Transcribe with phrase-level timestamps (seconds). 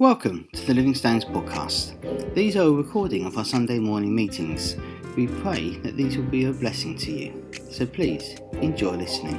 [0.00, 2.34] Welcome to the Living Stones podcast.
[2.34, 4.74] These are a recording of our Sunday morning meetings.
[5.16, 7.48] We pray that these will be a blessing to you.
[7.70, 9.36] So please enjoy listening.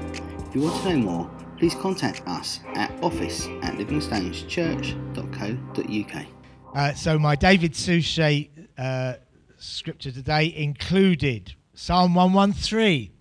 [0.48, 6.26] If you want to know more, please contact us at office at livingstoneschurch.co.uk.
[6.74, 9.16] Uh, so my David Suchet uh,
[9.58, 13.12] scripture today included Psalm 113.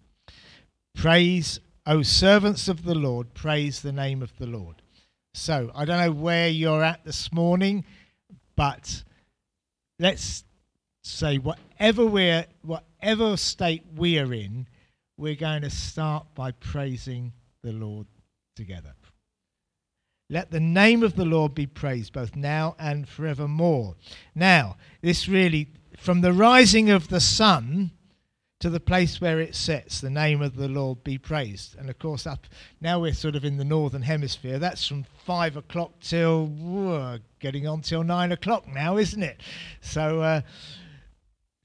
[0.95, 4.83] Praise, O servants of the Lord, praise the name of the Lord.
[5.35, 7.85] So I don't know where you're at this morning,
[8.55, 9.03] but
[9.99, 10.45] let's
[11.03, 14.69] say whatever we're whatever state we are in,
[15.19, 17.33] we're going to start by praising
[17.65, 18.07] the Lord
[18.55, 18.95] together.
[20.31, 23.97] Let the name of the Lord be praised both now and forevermore.
[24.37, 27.91] Now, this really from the rising of the sun
[28.65, 31.77] to the place where it sets, the name of the Lord be praised.
[31.77, 32.47] And of course, up
[32.81, 34.59] now we're sort of in the northern hemisphere.
[34.59, 39.43] That's from five o'clock till getting on till nine o'clock now, isn't it?
[39.83, 40.41] So uh,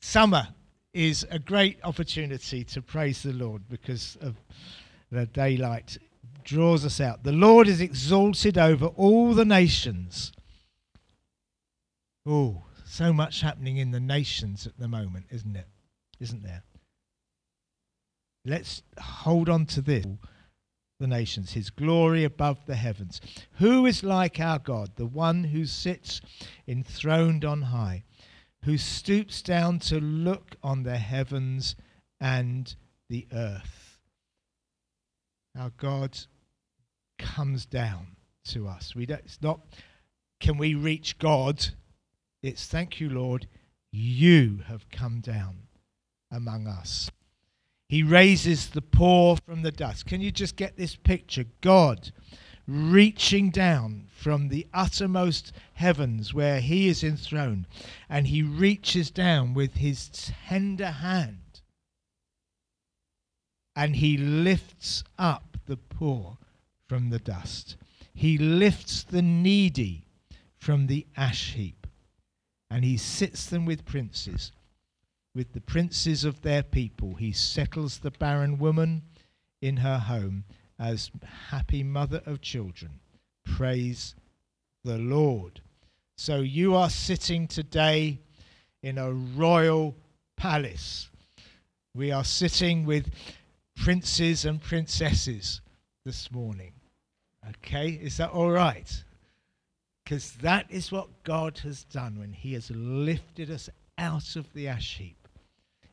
[0.01, 0.49] summer
[0.93, 4.35] is a great opportunity to praise the Lord because of
[5.09, 5.99] the daylight
[6.43, 7.23] draws us out.
[7.23, 10.33] The Lord is exalted over all the nations.
[12.25, 15.67] Oh, so much happening in the nations at the moment, isn't it?
[16.19, 16.63] Isn't there?
[18.49, 20.05] Let's hold on to this.
[20.99, 23.21] The nations, his glory above the heavens.
[23.53, 26.19] Who is like our God, the one who sits
[26.67, 28.03] enthroned on high,
[28.65, 31.75] who stoops down to look on the heavens
[32.19, 32.75] and
[33.07, 33.99] the earth?
[35.57, 36.17] Our God
[37.17, 38.15] comes down
[38.47, 38.95] to us.
[38.95, 39.61] We don't, it's not,
[40.39, 41.65] can we reach God?
[42.41, 43.47] It's thank you, Lord,
[43.91, 45.67] you have come down
[46.31, 47.09] among us.
[47.89, 50.05] He raises the poor from the dust.
[50.05, 51.45] Can you just get this picture?
[51.61, 52.11] God
[52.67, 57.65] reaching down from the uttermost heavens where he is enthroned,
[58.07, 60.07] and he reaches down with his
[60.47, 61.49] tender hand
[63.79, 66.37] and he lifts up the poor
[66.85, 67.77] from the dust.
[68.13, 70.03] He lifts the needy
[70.57, 71.87] from the ash heap,
[72.69, 74.51] and he sits them with princes
[75.33, 77.15] with the princes of their people.
[77.15, 79.03] He settles the barren woman
[79.61, 80.45] in her home
[80.79, 81.11] as
[81.49, 82.99] happy mother of children.
[83.45, 84.15] Praise
[84.83, 85.61] the Lord.
[86.17, 88.19] So you are sitting today
[88.81, 89.95] in a royal
[90.35, 91.09] palace.
[91.93, 93.09] We are sitting with
[93.75, 95.61] princes and princesses
[96.05, 96.73] this morning.
[97.49, 99.03] Okay, is that all right?
[100.03, 104.67] Because that is what God has done when He has lifted us out of the
[104.67, 105.18] ash heap.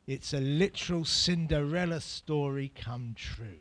[0.07, 3.59] It's a literal Cinderella story come true.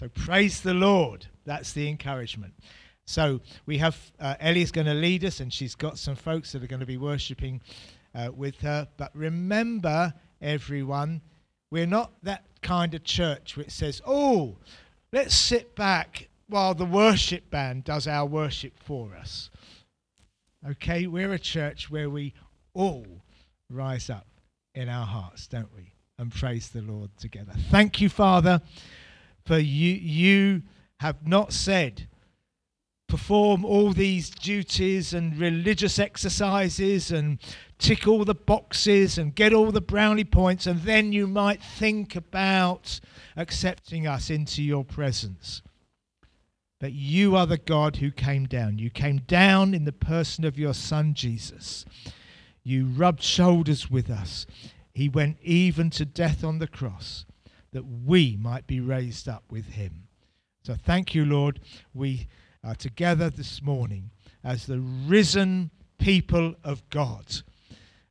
[0.00, 1.26] So praise the Lord.
[1.44, 2.54] That's the encouragement.
[3.06, 6.62] So we have uh, Ellie's going to lead us, and she's got some folks that
[6.62, 7.62] are going to be worshipping
[8.14, 8.88] uh, with her.
[8.96, 11.22] But remember, everyone,
[11.70, 14.56] we're not that kind of church which says, "Oh,
[15.12, 19.50] let's sit back while the worship band does our worship for us."
[20.68, 22.34] Okay, we're a church where we
[22.74, 23.06] all
[23.70, 24.26] rise up
[24.78, 25.92] in our hearts, don't we?
[26.18, 27.52] And praise the Lord together.
[27.70, 28.62] Thank you, Father,
[29.44, 30.62] for you, you
[31.00, 32.06] have not said,
[33.08, 37.38] perform all these duties and religious exercises and
[37.78, 42.14] tick all the boxes and get all the brownie points, and then you might think
[42.14, 43.00] about
[43.36, 45.62] accepting us into your presence.
[46.78, 48.78] But you are the God who came down.
[48.78, 51.84] You came down in the person of your Son, Jesus.
[52.62, 54.46] You rubbed shoulders with us.
[54.92, 57.24] He went even to death on the cross
[57.72, 60.08] that we might be raised up with him.
[60.64, 61.60] So thank you, Lord.
[61.94, 62.28] We
[62.64, 64.10] are together this morning
[64.42, 67.26] as the risen people of God.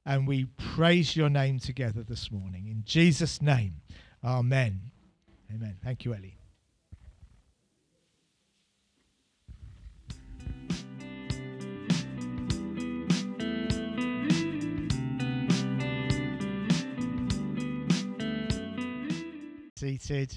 [0.05, 2.67] And we praise your name together this morning.
[2.67, 3.81] In Jesus' name,
[4.23, 4.91] amen.
[5.53, 5.77] Amen.
[5.83, 6.36] Thank you, Ellie.
[19.77, 20.33] Seated.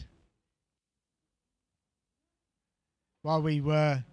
[3.22, 4.04] While we were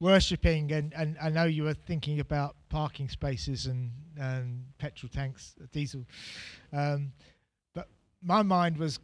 [0.00, 5.54] worshipping, and, and I know you were thinking about parking spaces and, and petrol tanks,
[5.72, 6.04] diesel,
[6.72, 7.12] um,
[7.74, 7.88] but
[8.22, 8.98] my mind was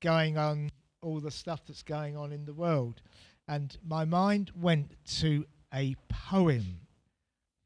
[0.00, 0.70] going on
[1.02, 3.02] all the stuff that's going on in the world.
[3.46, 6.80] And my mind went to a poem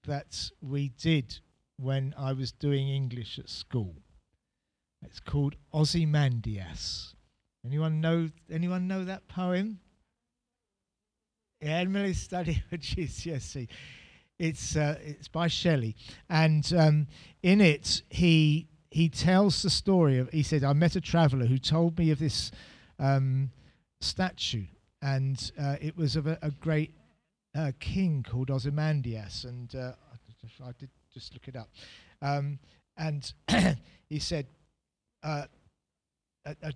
[0.04, 1.38] that we did
[1.76, 3.94] when I was doing English at school.
[5.04, 7.11] It's called Ozymandias.
[7.64, 9.78] Anyone know anyone know that poem?
[11.60, 13.68] Emily Study for GCSE.
[14.38, 15.94] It's uh, it's by Shelley,
[16.28, 17.06] and um,
[17.42, 20.28] in it he he tells the story of.
[20.30, 22.50] He said, "I met a traveller who told me of this
[22.98, 23.52] um,
[24.00, 24.64] statue,
[25.00, 26.92] and uh, it was of a, a great
[27.54, 29.92] uh, king called Ozymandias, and uh,
[30.64, 31.68] I did just look it up,
[32.20, 32.58] um,
[32.96, 33.32] and
[34.08, 34.46] he said."
[35.22, 35.44] Uh,
[36.44, 36.72] a, a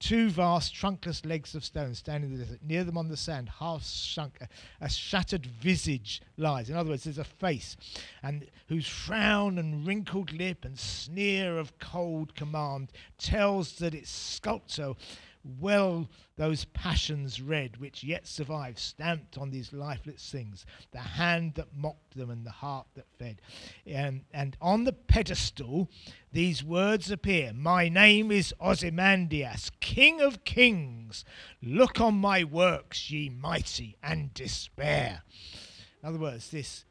[0.00, 2.60] two vast trunkless legs of stone standing in the desert.
[2.62, 4.48] Near them on the sand, half sunk, a,
[4.80, 6.70] a, shattered visage lies.
[6.70, 7.76] In other words, there's a face,
[8.22, 14.94] and whose frown and wrinkled lip and sneer of cold command tells that its sculptor
[15.60, 21.74] well those passions read which yet survive, stamped on these lifeless things, the hand that
[21.74, 23.40] mocked them and the heart that fed.
[23.86, 25.90] And, and on the pedestal,
[26.32, 31.24] these words appear My name is Ozymandias, King of Kings.
[31.62, 35.22] Look on my works, ye mighty, and despair.
[36.02, 36.84] In other words, this,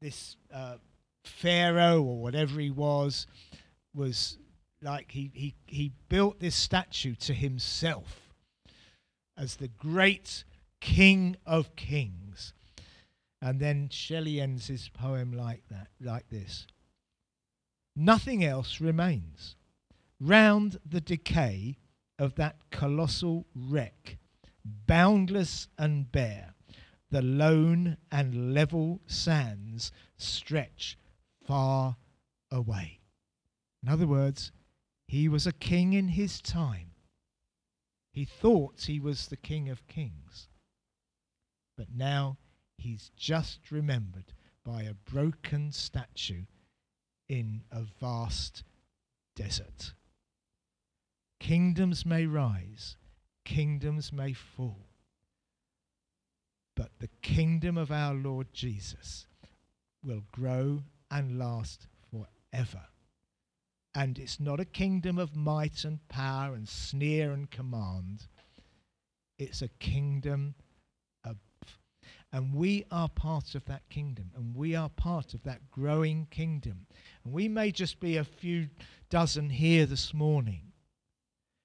[0.00, 0.76] this uh,
[1.24, 3.26] Pharaoh or whatever he was
[3.94, 4.38] was
[4.86, 8.32] like he, he, he built this statue to himself
[9.36, 10.44] as the great
[10.80, 12.54] king of kings.
[13.42, 16.68] And then Shelley ends his poem like that, like this.
[17.96, 19.56] Nothing else remains.
[20.20, 21.76] Round the decay
[22.18, 24.18] of that colossal wreck,
[24.64, 26.54] boundless and bare,
[27.10, 30.96] the lone and level sands stretch
[31.44, 31.96] far
[32.52, 33.00] away.
[33.82, 34.52] In other words,
[35.06, 36.90] he was a king in his time.
[38.12, 40.48] He thought he was the king of kings.
[41.76, 42.38] But now
[42.78, 44.32] he's just remembered
[44.64, 46.44] by a broken statue
[47.28, 48.64] in a vast
[49.34, 49.92] desert.
[51.38, 52.96] Kingdoms may rise,
[53.44, 54.88] kingdoms may fall,
[56.74, 59.26] but the kingdom of our Lord Jesus
[60.02, 62.86] will grow and last forever.
[63.96, 68.26] And it's not a kingdom of might and power and sneer and command.
[69.38, 70.54] It's a kingdom
[71.24, 71.38] of.
[72.30, 74.32] And we are part of that kingdom.
[74.36, 76.86] And we are part of that growing kingdom.
[77.24, 78.68] And we may just be a few
[79.08, 80.72] dozen here this morning.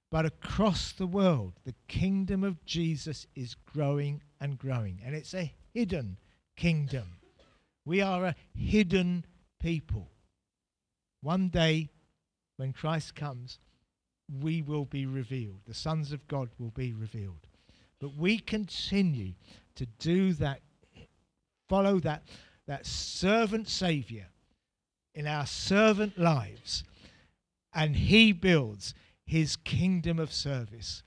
[0.09, 5.01] But across the world, the kingdom of Jesus is growing and growing.
[5.05, 6.17] And it's a hidden
[6.55, 7.17] kingdom.
[7.83, 9.25] We are a hidden
[9.59, 10.07] people.
[11.19, 11.89] One day
[12.61, 13.57] when Christ comes,
[14.39, 15.61] we will be revealed.
[15.65, 17.47] The sons of God will be revealed.
[17.99, 19.33] But we continue
[19.73, 20.61] to do that,
[21.67, 22.21] follow that,
[22.67, 24.27] that servant Savior
[25.15, 26.83] in our servant lives.
[27.73, 28.93] And He builds
[29.25, 31.01] His kingdom of service,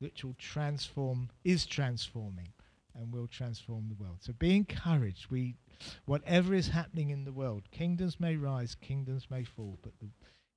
[0.00, 2.52] which will transform, is transforming,
[2.94, 4.18] and will transform the world.
[4.20, 5.30] So be encouraged.
[5.30, 5.56] We,
[6.04, 10.10] whatever is happening in the world, kingdoms may rise, kingdoms may fall, but the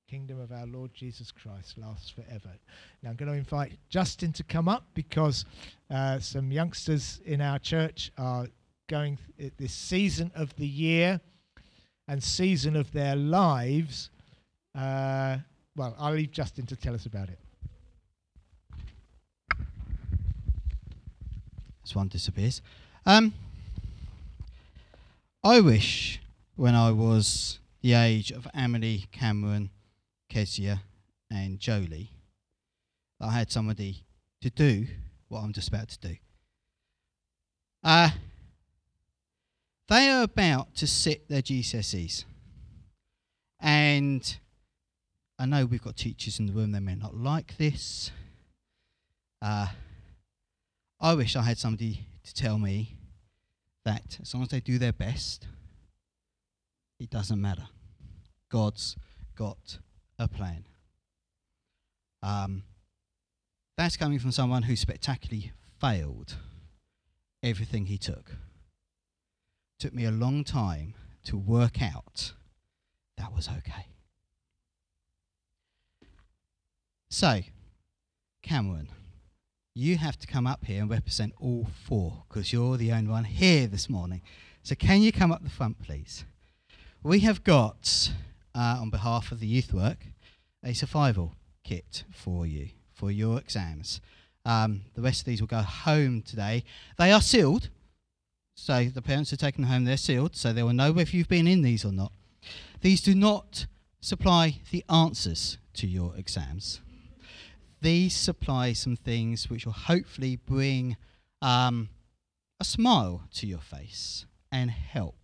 [0.08, 2.50] kingdom of our Lord Jesus Christ lasts forever.
[3.02, 5.44] Now I'm going to invite Justin to come up because
[5.90, 8.46] uh, some youngsters in our church are
[8.88, 11.20] going th- this season of the year
[12.06, 14.10] and season of their lives.
[14.74, 15.38] Uh,
[15.76, 17.38] well, I'll leave Justin to tell us about it.
[21.82, 22.62] This one disappears.
[23.04, 23.34] Um,
[25.42, 26.20] I wish
[26.56, 29.70] when I was the age of Emily Cameron
[30.28, 30.82] Kezia,
[31.30, 32.10] and Jolie,
[33.20, 34.04] I had somebody
[34.40, 34.86] to do
[35.28, 36.16] what I'm just about to do.
[37.82, 38.10] Uh,
[39.88, 42.24] they are about to sit their GCSEs.
[43.60, 44.36] And
[45.38, 48.10] I know we've got teachers in the room, they may not like this.
[49.42, 49.68] Uh,
[51.00, 52.96] I wish I had somebody to tell me
[53.84, 55.46] that as long as they do their best,
[56.98, 57.66] it doesn't matter.
[58.50, 58.96] God's
[59.36, 59.78] got
[60.18, 60.64] a plan.
[62.22, 62.62] Um,
[63.76, 66.36] that's coming from someone who spectacularly failed
[67.42, 68.36] everything he took.
[69.78, 70.94] Took me a long time
[71.24, 72.32] to work out
[73.16, 73.86] that was okay.
[77.08, 77.40] So,
[78.42, 78.88] Cameron,
[79.74, 83.24] you have to come up here and represent all four because you're the only one
[83.24, 84.22] here this morning.
[84.62, 86.24] So, can you come up the front, please?
[87.02, 88.10] We have got
[88.54, 90.06] uh, on behalf of the youth work
[90.64, 94.00] a survival kit for you for your exams.
[94.44, 96.64] Um, the rest of these will go home today.
[96.98, 97.70] They are sealed,
[98.54, 99.84] so the parents are taking them home.
[99.84, 102.12] They're sealed, so they will know if you've been in these or not.
[102.80, 103.66] These do not
[104.00, 106.80] supply the answers to your exams.
[107.80, 110.96] These supply some things which will hopefully bring
[111.42, 111.88] um,
[112.60, 115.23] a smile to your face and help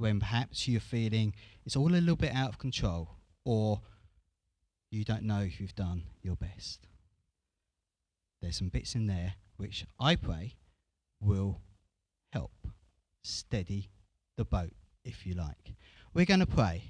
[0.00, 1.34] when perhaps you're feeling
[1.66, 3.10] it's all a little bit out of control
[3.44, 3.82] or
[4.90, 6.86] you don't know if you've done your best.
[8.40, 10.54] There's some bits in there which I pray
[11.20, 11.60] will
[12.32, 12.50] help
[13.22, 13.90] steady
[14.38, 14.72] the boat,
[15.04, 15.74] if you like.
[16.14, 16.84] We're going to pray.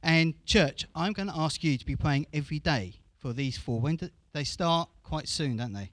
[0.00, 3.80] And, church, I'm going to ask you to be praying every day for these four.
[3.80, 4.88] When do they start?
[5.02, 5.90] Quite soon, don't they?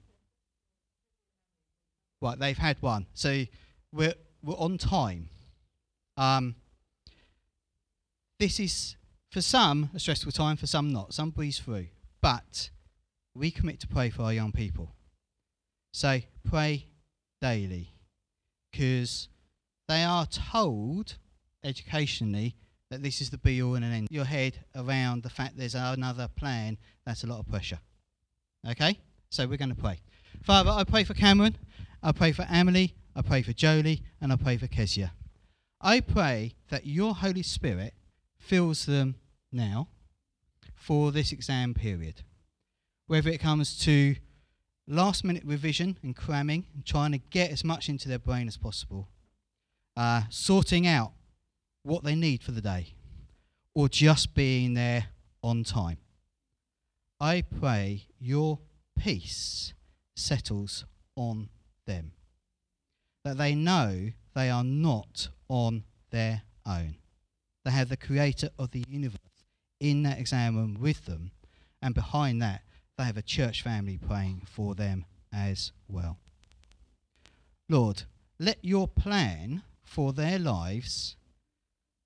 [2.20, 3.06] Right, they've had one.
[3.14, 3.46] So
[3.92, 4.14] we're,
[4.44, 5.28] we're on time.
[6.16, 6.56] Um,
[8.38, 8.96] this is,
[9.30, 11.14] for some, a stressful time, for some not.
[11.14, 11.86] Some breeze through.
[12.20, 12.70] But
[13.34, 14.94] we commit to pray for our young people.
[15.92, 16.86] So pray
[17.40, 17.92] daily
[18.70, 19.28] because
[19.88, 21.16] they are told
[21.62, 22.56] educationally
[22.90, 24.08] that this is the be all and an end.
[24.10, 27.78] Your head around the fact there's another plan, that's a lot of pressure.
[28.68, 28.98] Okay?
[29.30, 30.00] So we're going to pray.
[30.42, 31.56] Father, I pray for Cameron,
[32.02, 35.12] I pray for Emily, I pray for Jolie, and I pray for Kezia.
[35.84, 37.94] I pray that your Holy Spirit
[38.38, 39.16] fills them
[39.50, 39.88] now
[40.76, 42.22] for this exam period.
[43.08, 44.14] Whether it comes to
[44.86, 48.56] last minute revision and cramming and trying to get as much into their brain as
[48.56, 49.08] possible,
[49.96, 51.14] uh, sorting out
[51.82, 52.94] what they need for the day,
[53.74, 55.06] or just being there
[55.42, 55.98] on time.
[57.18, 58.60] I pray your
[58.96, 59.74] peace
[60.14, 60.84] settles
[61.16, 61.48] on
[61.86, 62.12] them,
[63.24, 66.96] that they know they are not on their own.
[67.62, 69.18] They have the creator of the universe
[69.80, 71.30] in that exam room with them,
[71.82, 72.62] and behind that,
[72.96, 76.16] they have a church family praying for them as well.
[77.68, 78.04] Lord,
[78.38, 81.16] let your plan for their lives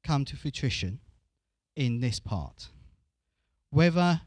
[0.03, 0.99] come to fruition
[1.77, 2.69] in this part.
[3.71, 4.23] Whether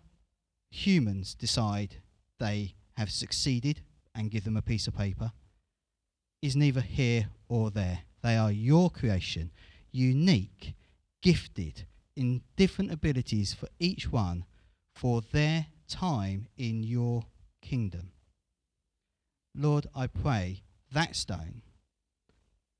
[0.69, 1.97] humans decide
[2.39, 3.81] they have succeeded
[4.15, 5.33] and give them a piece of paper
[6.41, 8.03] is neither here or there.
[8.21, 9.51] They are your creation,
[9.91, 10.73] unique,
[11.21, 11.85] gifted
[12.15, 14.45] in different abilities for each one
[14.93, 17.23] for their time in your
[17.61, 18.11] kingdom.
[19.55, 21.61] Lord, I pray that stone,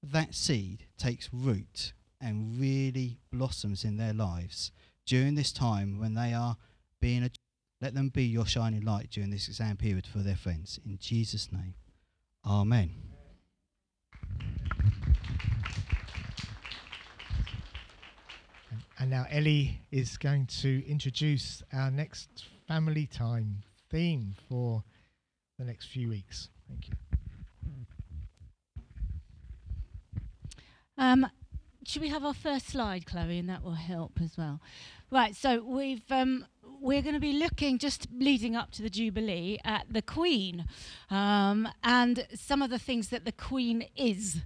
[0.03, 4.71] that seed takes root and really blossoms in their lives
[5.05, 6.57] during this time when they are
[6.99, 7.29] being a
[7.81, 10.79] let them be your shining light during this exam period for their friends.
[10.85, 11.75] In Jesus' name.
[12.45, 13.08] Amen.
[19.09, 24.83] And now Ellie is going to introduce our next family time theme for
[25.57, 26.49] the next few weeks.
[26.67, 26.93] Thank you.
[30.95, 31.25] Um,
[31.87, 34.61] should we have our first slide, Chloe, and that will help as well.
[35.09, 36.45] Right, so we've um,
[36.79, 40.65] we're going to be looking just leading up to the Jubilee at the Queen
[41.09, 44.41] um, and some of the things that the Queen is.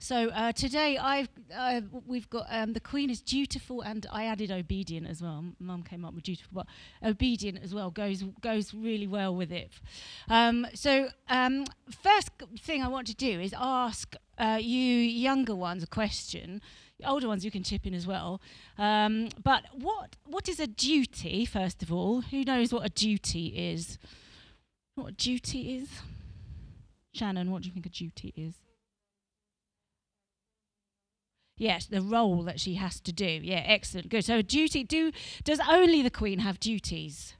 [0.00, 4.50] So uh, today I've uh, we've got um, the Queen is dutiful, and I added
[4.50, 5.44] obedient as well.
[5.58, 6.66] Mum came up with dutiful, but
[7.08, 9.70] obedient as well goes goes really well with it.
[10.28, 11.64] Um, so um,
[12.02, 16.60] first thing I want to do is ask uh, you younger ones a question.
[17.04, 18.40] Older ones you can chip in as well.
[18.76, 21.44] Um, but what what is a duty?
[21.44, 23.98] First of all, who knows what a duty is?
[24.94, 25.88] What a duty is?
[27.12, 28.54] Shannon, what do you think a duty is?
[31.58, 33.26] Yes, the role that she has to do.
[33.26, 34.08] Yeah, excellent.
[34.08, 34.24] Good.
[34.24, 35.10] So a duty do
[35.44, 37.34] does only the queen have duties?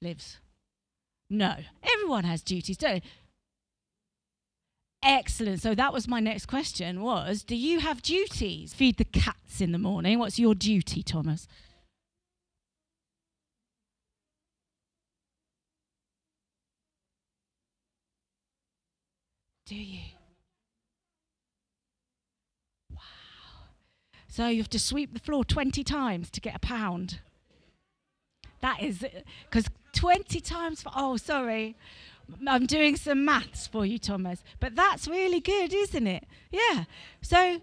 [0.00, 0.38] Lives.
[1.28, 1.56] No.
[1.82, 3.08] Everyone has duties, don't they?
[5.02, 5.60] Excellent.
[5.60, 8.72] So that was my next question was do you have duties?
[8.72, 10.18] Feed the cats in the morning.
[10.18, 11.46] What's your duty, Thomas?
[19.66, 20.11] Do you?
[24.32, 27.20] So you have to sweep the floor 20 times to get a pound.
[28.62, 29.04] That is,
[29.44, 31.76] because 20 times for, oh, sorry.
[32.48, 34.42] I'm doing some maths for you, Thomas.
[34.58, 36.24] But that's really good, isn't it?
[36.50, 36.84] Yeah.
[37.20, 37.60] So,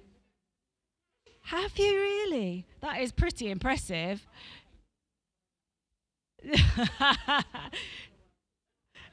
[1.46, 2.68] have you really?
[2.82, 4.28] That is pretty impressive.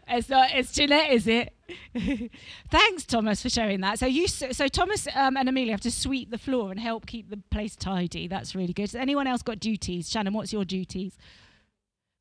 [0.08, 0.50] It's not.
[0.52, 1.52] It's Jeanette, is it?
[2.70, 3.98] Thanks, Thomas, for showing that.
[3.98, 7.28] So you, so Thomas um, and Amelia have to sweep the floor and help keep
[7.28, 8.28] the place tidy.
[8.28, 8.82] That's really good.
[8.82, 10.08] Has anyone else got duties?
[10.08, 11.18] Shannon, what's your duties?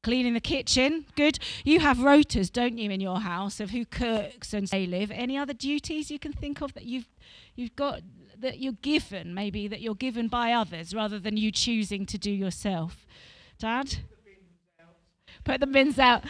[0.01, 1.05] Cleaning the kitchen.
[1.15, 1.37] Good.
[1.63, 5.11] You have rotas, don't you, in your house of who cooks and they live.
[5.11, 7.07] Any other duties you can think of that you've
[7.55, 8.01] you've got
[8.39, 12.31] that you're given, maybe that you're given by others rather than you choosing to do
[12.31, 13.05] yourself?
[13.59, 13.97] Dad.
[15.43, 16.23] Put the bins out.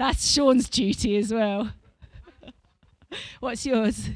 [0.00, 1.72] That's Sean's duty as well.
[3.40, 4.08] What's yours?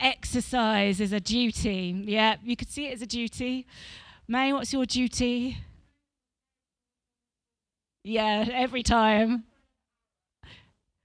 [0.00, 2.02] Exercise is a duty.
[2.06, 3.66] Yeah, you could see it as a duty.
[4.26, 5.58] May, what's your duty?
[8.04, 9.44] Yeah, every time.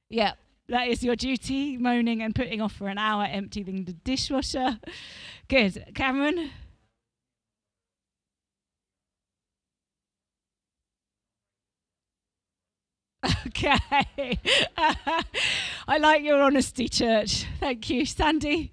[0.09, 0.35] Yeah,
[0.69, 4.79] that is your duty, moaning and putting off for an hour, emptying the dishwasher.
[5.49, 5.91] Good.
[5.95, 6.51] Cameron?
[13.47, 14.39] Okay.
[15.87, 17.45] I like your honesty, church.
[17.59, 18.05] Thank you.
[18.05, 18.71] Sandy?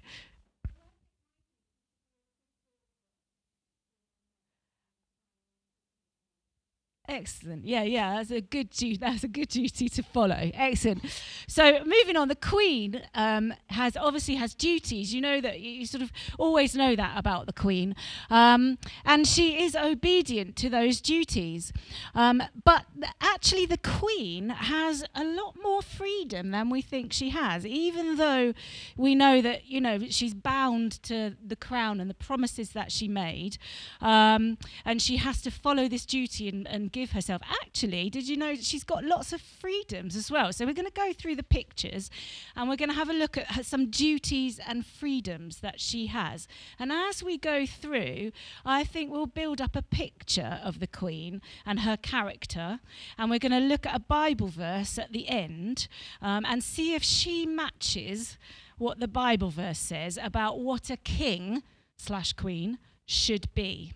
[7.11, 7.65] Excellent.
[7.65, 8.15] Yeah, yeah.
[8.15, 8.95] That's a good duty.
[9.01, 10.49] That's a good duty to follow.
[10.53, 11.03] Excellent.
[11.45, 15.13] So moving on, the Queen um, has obviously has duties.
[15.13, 17.95] You know that you sort of always know that about the Queen,
[18.29, 21.73] um, and she is obedient to those duties.
[22.15, 22.85] Um, but
[23.19, 27.65] actually, the Queen has a lot more freedom than we think she has.
[27.65, 28.53] Even though
[28.95, 33.09] we know that you know she's bound to the crown and the promises that she
[33.09, 33.57] made,
[33.99, 37.41] um, and she has to follow this duty and, and give give herself.
[37.63, 40.53] Actually, did you know she's got lots of freedoms as well?
[40.53, 42.11] So we're going to go through the pictures
[42.55, 46.47] and we're going to have a look at some duties and freedoms that she has.
[46.77, 48.31] And as we go through,
[48.63, 52.79] I think we'll build up a picture of the Queen and her character.
[53.17, 55.87] And we're going to look at a Bible verse at the end
[56.21, 58.37] um, and see if she matches
[58.77, 61.63] what the Bible verse says about what a king
[61.97, 62.77] slash queen
[63.07, 63.93] should be.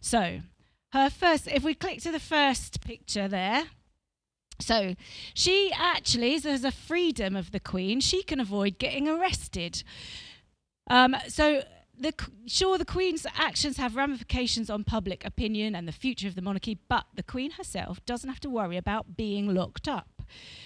[0.00, 0.40] So,
[0.92, 3.64] her first, if we click to the first picture there,
[4.60, 4.94] so
[5.34, 9.82] she actually, there's a freedom of the Queen, she can avoid getting arrested.
[10.88, 11.62] Um, so
[11.98, 12.12] the,
[12.46, 16.78] sure, the Queen's actions have ramifications on public opinion and the future of the monarchy,
[16.88, 20.22] but the Queen herself doesn't have to worry about being locked up.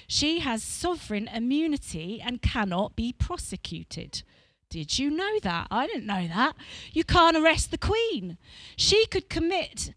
[0.07, 4.23] She has sovereign immunity and cannot be prosecuted.
[4.69, 5.69] Did you know that?
[5.71, 6.57] I didn't know that.
[6.93, 8.37] You can't arrest the Queen.
[8.77, 9.95] She could commit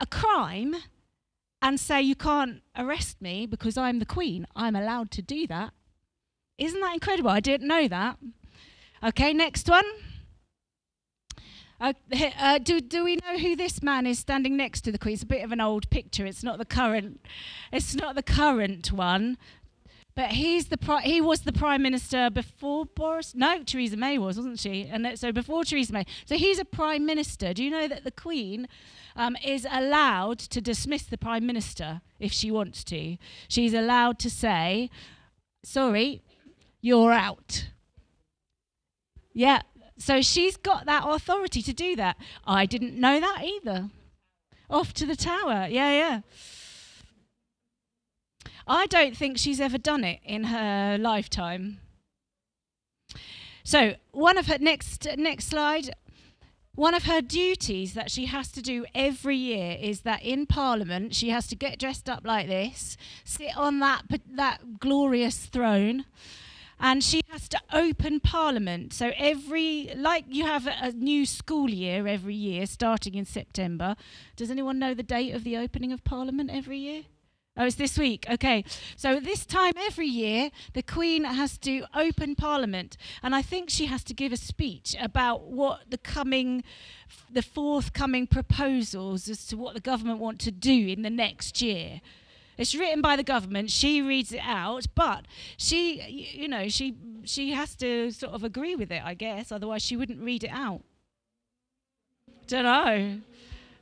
[0.00, 0.76] a crime
[1.62, 4.46] and say, You can't arrest me because I'm the Queen.
[4.56, 5.72] I'm allowed to do that.
[6.58, 7.30] Isn't that incredible?
[7.30, 8.18] I didn't know that.
[9.02, 9.84] Okay, next one.
[11.80, 11.94] Uh,
[12.38, 15.14] uh, do, do we know who this man is standing next to the Queen?
[15.14, 16.26] It's a bit of an old picture.
[16.26, 17.24] It's not the current.
[17.72, 19.38] It's not the current one.
[20.14, 23.34] But he's the pri- he was the prime minister before Boris.
[23.34, 24.86] No, Theresa May was, wasn't she?
[24.90, 26.04] And so before Theresa May.
[26.26, 27.54] So he's a prime minister.
[27.54, 28.68] Do you know that the Queen
[29.20, 33.18] um, is allowed to dismiss the Prime Minister if she wants to.
[33.48, 34.88] She's allowed to say,
[35.62, 36.22] sorry,
[36.80, 37.68] you're out.
[39.34, 39.60] Yeah,
[39.98, 42.16] so she's got that authority to do that.
[42.46, 43.90] I didn't know that either.
[44.70, 45.66] Off to the tower.
[45.68, 46.20] Yeah, yeah.
[48.66, 51.80] I don't think she's ever done it in her lifetime.
[53.64, 55.90] So, one of her next next slide
[56.74, 61.14] one of her duties that she has to do every year is that in Parliament
[61.14, 66.04] she has to get dressed up like this, sit on that that glorious throne,
[66.78, 68.92] and she has to open Parliament.
[68.92, 73.96] So every like you have a, a new school year every year, starting in September.
[74.36, 77.02] Does anyone know the date of the opening of Parliament every year?
[77.56, 78.26] Oh, it's this week.
[78.30, 78.64] Okay.
[78.96, 82.96] So, this time every year, the Queen has to open Parliament.
[83.22, 86.62] And I think she has to give a speech about what the coming,
[87.30, 92.00] the forthcoming proposals as to what the government want to do in the next year.
[92.56, 93.70] It's written by the government.
[93.70, 95.24] She reads it out, but
[95.56, 99.50] she, you know, she she has to sort of agree with it, I guess.
[99.50, 100.82] Otherwise, she wouldn't read it out.
[102.46, 103.20] Don't know.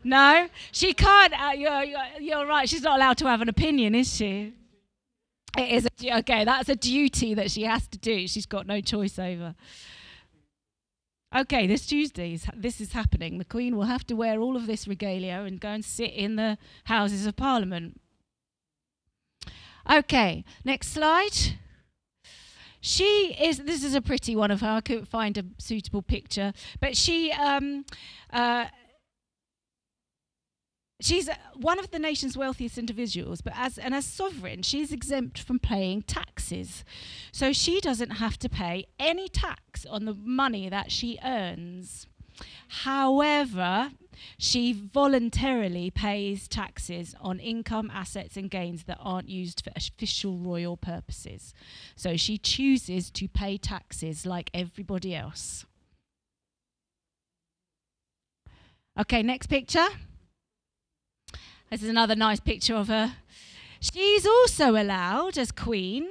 [0.04, 1.32] No, she can't.
[1.32, 2.68] Uh, you're, you're, you're right.
[2.68, 4.54] She's not allowed to have an opinion, is she?
[5.56, 6.44] It is a, okay.
[6.44, 8.28] That's a duty that she has to do.
[8.28, 9.54] She's got no choice over.
[11.36, 13.36] Okay, this Tuesday, this is happening.
[13.36, 16.36] The Queen will have to wear all of this regalia and go and sit in
[16.36, 18.00] the Houses of Parliament.
[19.90, 21.58] Okay, next slide.
[22.80, 24.68] She is, this is a pretty one of her.
[24.68, 27.84] I couldn't find a suitable picture, but she um,
[28.32, 28.66] uh,
[31.00, 35.38] she's uh, one of the nation's wealthiest individuals, but as and as sovereign, she's exempt
[35.38, 36.84] from paying taxes.
[37.32, 42.06] So she doesn't have to pay any tax on the money that she earns.
[42.68, 43.92] However,
[44.36, 50.76] she voluntarily pays taxes on income, assets, and gains that aren't used for official royal
[50.76, 51.54] purposes.
[51.96, 55.64] So she chooses to pay taxes like everybody else.
[58.98, 59.86] Okay, next picture.
[61.70, 63.16] This is another nice picture of her.
[63.78, 66.08] She's also allowed, as Queen,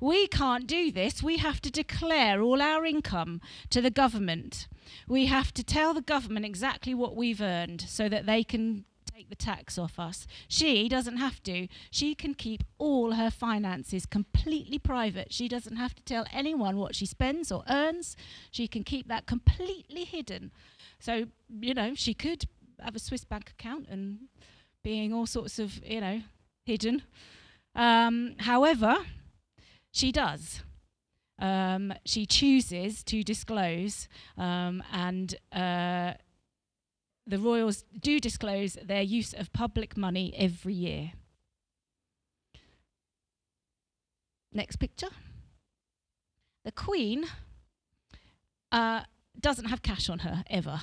[0.00, 1.22] we can't do this.
[1.22, 4.66] We have to declare all our income to the government.
[5.06, 9.28] We have to tell the government exactly what we've earned so that they can take
[9.28, 10.26] the tax off us.
[10.48, 11.68] She doesn't have to.
[11.90, 15.34] She can keep all her finances completely private.
[15.34, 18.16] She doesn't have to tell anyone what she spends or earns.
[18.50, 20.50] She can keep that completely hidden.
[20.98, 21.26] So,
[21.60, 22.46] you know, she could
[22.80, 24.20] have a Swiss bank account and
[24.84, 26.22] being all sorts of, you know,
[26.64, 27.02] hidden.
[27.74, 28.98] Um, however,
[29.90, 30.62] she does.
[31.40, 34.06] Um, she chooses to disclose,
[34.38, 36.12] um, and uh,
[37.26, 41.12] the royals do disclose their use of public money every year.
[44.52, 45.08] Next picture.
[46.64, 47.24] The Queen
[48.70, 49.02] uh,
[49.40, 50.82] doesn't have cash on her ever.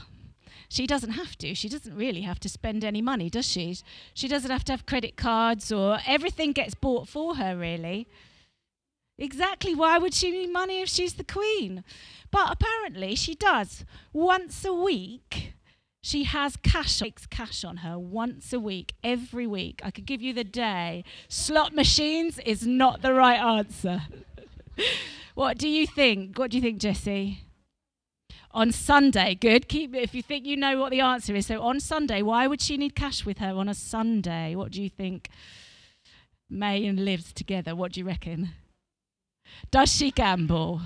[0.69, 1.53] She doesn't have to.
[1.53, 3.77] She doesn't really have to spend any money, does she?
[4.13, 8.07] She doesn't have to have credit cards or everything gets bought for her, really.
[9.17, 9.75] Exactly.
[9.75, 11.83] Why would she need money if she's the queen?
[12.31, 13.85] But apparently she does.
[14.13, 15.53] Once a week,
[16.01, 19.79] she has cash, makes cash on her once a week, every week.
[19.83, 21.03] I could give you the day.
[21.27, 24.03] Slot machines is not the right answer.
[25.35, 26.39] what do you think?
[26.39, 27.43] What do you think, Jesse?
[28.53, 29.35] On Sunday.
[29.35, 29.67] Good.
[29.67, 31.47] Keep if you think you know what the answer is.
[31.47, 34.55] So on Sunday, why would she need cash with her on a Sunday?
[34.55, 35.29] What do you think?
[36.49, 37.75] May and lives together.
[37.75, 38.49] What do you reckon?
[39.71, 40.81] Does she gamble?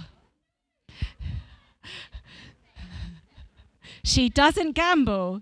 [4.04, 5.42] she doesn't gamble.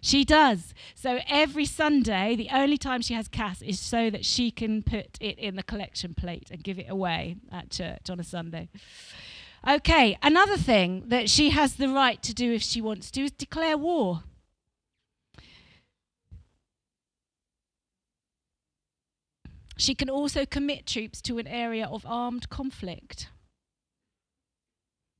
[0.00, 0.74] She does.
[0.96, 5.16] So every Sunday, the only time she has cash is so that she can put
[5.20, 8.68] it in the collection plate and give it away at church on a Sunday.
[9.68, 13.30] Okay, another thing that she has the right to do if she wants to is
[13.30, 14.24] declare war.
[19.76, 23.28] She can also commit troops to an area of armed conflict.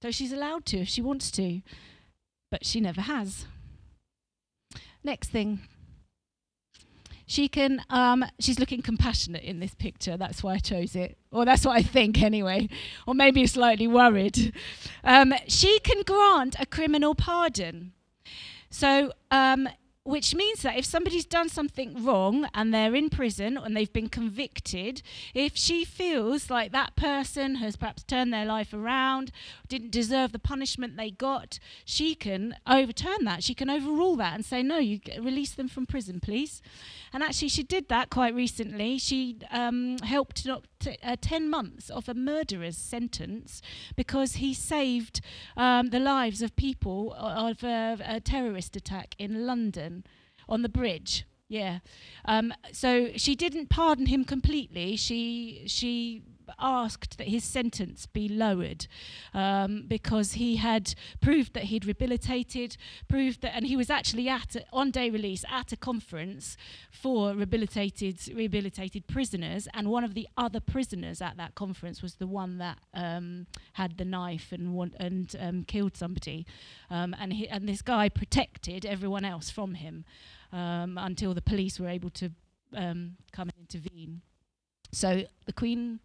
[0.02, 1.62] So she's allowed to if she wants to,
[2.50, 3.46] but she never has.
[5.04, 5.60] Next thing
[7.32, 10.18] she can um, she's looking compassionate in this picture.
[10.18, 11.16] That's why i chose it.
[11.30, 12.68] Or that's what i think anyway.
[13.06, 14.52] Or maybe slightly worried.
[15.02, 17.92] Um, she can grant a criminal pardon.
[18.68, 19.66] So um,
[20.04, 24.08] which means that if somebody's done something wrong and they're in prison and they've been
[24.08, 25.00] convicted,
[25.32, 29.30] if she feels like that person has perhaps turned their life around,
[29.68, 33.44] didn't deserve the punishment they got, she can overturn that.
[33.44, 36.60] She can overrule that and say, no, you release them from prison, please.
[37.12, 38.98] And actually, she did that quite recently.
[38.98, 43.62] She um, helped knock t- uh, 10 months off a murderer's sentence
[43.96, 45.20] because he saved
[45.56, 50.04] um, the lives of people of uh, a terrorist attack in London
[50.48, 51.24] on the bridge.
[51.48, 51.80] Yeah.
[52.24, 54.96] Um, so she didn't pardon him completely.
[54.96, 56.22] She she
[56.58, 58.86] asked that his sentence be lowered
[59.34, 62.76] um, because he had proved that he'd rehabilitated,
[63.08, 66.56] proved that, and he was actually at a, on day release at a conference
[66.90, 72.26] for rehabilitated rehabilitated prisoners, and one of the other prisoners at that conference was the
[72.26, 76.46] one that um, had the knife and want, and um, killed somebody,
[76.90, 80.04] um, and he, and this guy protected everyone else from him
[80.52, 82.30] um, until the police were able to
[82.76, 84.22] um, come and intervene.
[84.92, 86.00] So the Queen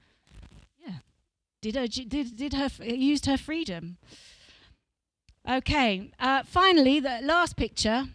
[1.62, 3.98] did her, did, did her, used her freedom.
[5.50, 8.10] Okay, uh, finally, the last picture.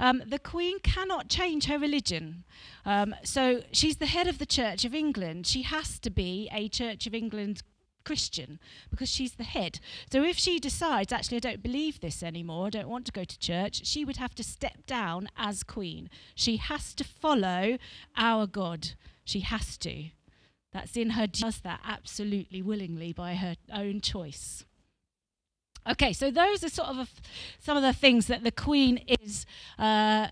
[0.00, 2.44] Um, the Queen cannot change her religion.
[2.84, 5.46] Um, so she's the head of the Church of England.
[5.46, 7.62] She has to be a Church of England
[8.04, 8.58] Christian
[8.88, 9.80] because she's the head.
[10.10, 13.24] So if she decides, actually, I don't believe this anymore, I don't want to go
[13.24, 16.08] to church, she would have to step down as Queen.
[16.34, 17.76] She has to follow
[18.16, 18.92] our God.
[19.24, 20.04] She has to.
[20.72, 24.64] That's in her, does that absolutely willingly by her own choice.
[25.88, 27.10] Okay, so those are sort of
[27.58, 29.46] some of the things that the Queen is
[29.78, 30.28] uh,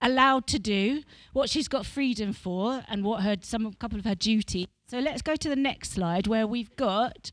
[0.00, 4.14] allowed to do, what she's got freedom for, and what her some couple of her
[4.14, 4.66] duties.
[4.88, 7.30] So let's go to the next slide where we've got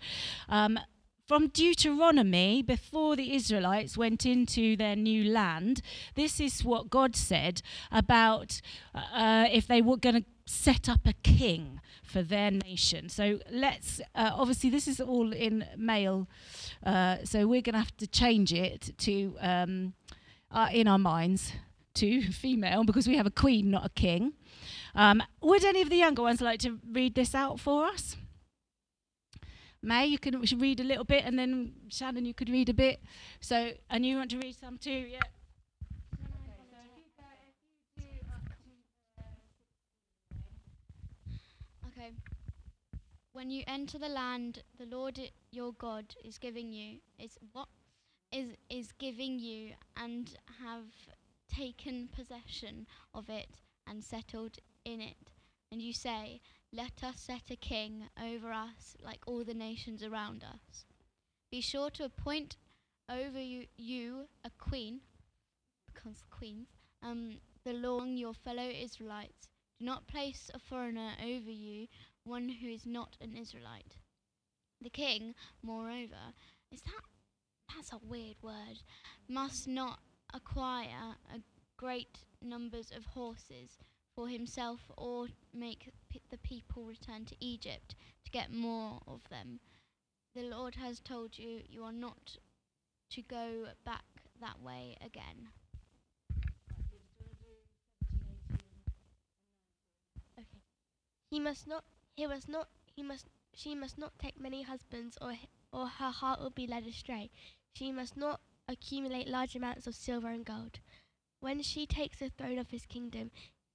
[0.50, 0.80] um,
[1.32, 5.82] from Deuteronomy, before the Israelites went into their new land,
[6.16, 8.60] this is what God said about
[8.94, 11.80] uh, if they were going to set up a king
[12.12, 13.10] for their nation.
[13.10, 16.28] So let's, uh, obviously, this is all in male,
[16.86, 19.94] uh, so we're going to have to change it to, um,
[20.52, 21.54] uh, in our minds,
[21.96, 24.34] to female because we have a queen, not a king.
[24.96, 28.18] Um, would any of the younger ones like to read this out for us?
[29.84, 33.02] May, you can read a little bit, and then Shannon, you could read a bit.
[33.40, 35.20] So, and you want to read some too, yeah?
[41.88, 42.12] Okay.
[43.42, 47.70] When you enter the land the Lord i- your God is giving you is what
[48.32, 51.10] is is giving you and have
[51.48, 53.50] taken possession of it
[53.88, 55.32] and settled in it.
[55.72, 56.40] And you say
[56.72, 60.86] let us set a king over us like all the nations around us.
[61.50, 62.58] Be sure to appoint
[63.10, 65.02] over you, you a queen
[65.88, 66.68] because queens
[67.02, 69.50] um the law among your fellow Israelites.
[69.80, 71.88] Do not place a foreigner over you
[72.24, 73.98] one who is not an Israelite.
[74.82, 76.34] The king, moreover,
[76.72, 77.04] is that
[77.74, 78.84] that's a weird word,
[79.28, 80.00] must not
[80.34, 81.40] acquire a
[81.78, 83.78] great numbers of horses
[84.16, 89.60] for himself or make p- the people return to Egypt to get more of them.
[90.36, 92.38] The Lord has told you you are not
[93.12, 94.04] to go back
[94.40, 95.50] that way again.
[101.30, 101.86] He must not.
[102.16, 102.70] He must not.
[102.86, 103.30] He must.
[103.54, 105.36] She must not take many husbands, or
[105.72, 107.32] or her heart will be led astray.
[107.74, 110.80] She must not accumulate large amounts of silver and gold.
[111.40, 113.32] When she takes the throne of his kingdom,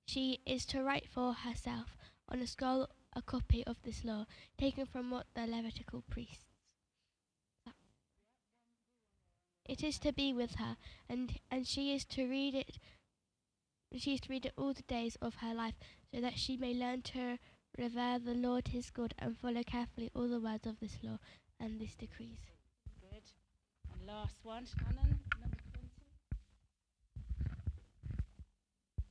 [0.06, 1.96] she is to write for herself
[2.28, 4.26] on a scroll a copy of this law,
[4.58, 6.44] taken from what the Levitical priests.
[9.64, 10.76] It is to be with her,
[11.08, 12.78] and and she is to read it.
[13.96, 15.74] She is to read it all the days of her life,
[16.12, 17.38] so that she may learn to
[17.78, 21.18] revere the Lord his God and follow carefully all the words of this law
[21.60, 22.38] and these decrees.
[23.00, 23.22] Good.
[23.92, 25.88] And last one, Shannon, number 20.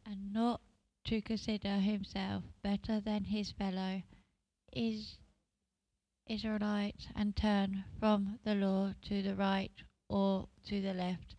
[0.06, 0.62] and not
[1.06, 4.04] to consider himself better than his fellow
[4.72, 5.18] is
[6.28, 9.72] Israelite and turn from the law to the right
[10.10, 11.36] or to the left,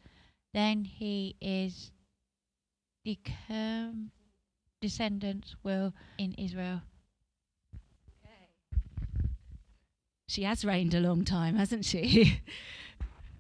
[0.55, 1.91] then he is
[3.05, 4.11] decam-
[4.81, 6.83] descendants will in Israel.
[10.29, 12.41] She has reigned a long time, hasn't she?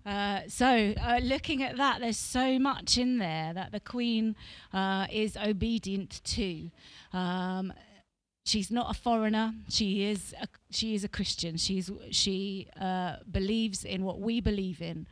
[0.07, 4.37] Uh, so, uh, looking at that, there's so much in there that the Queen
[4.72, 6.70] uh, is obedient to.
[7.12, 7.72] Um,
[8.44, 9.53] she's not a foreigner.
[9.68, 11.57] She is a, she is a Christian.
[11.57, 15.09] She's she uh, believes in what we believe in.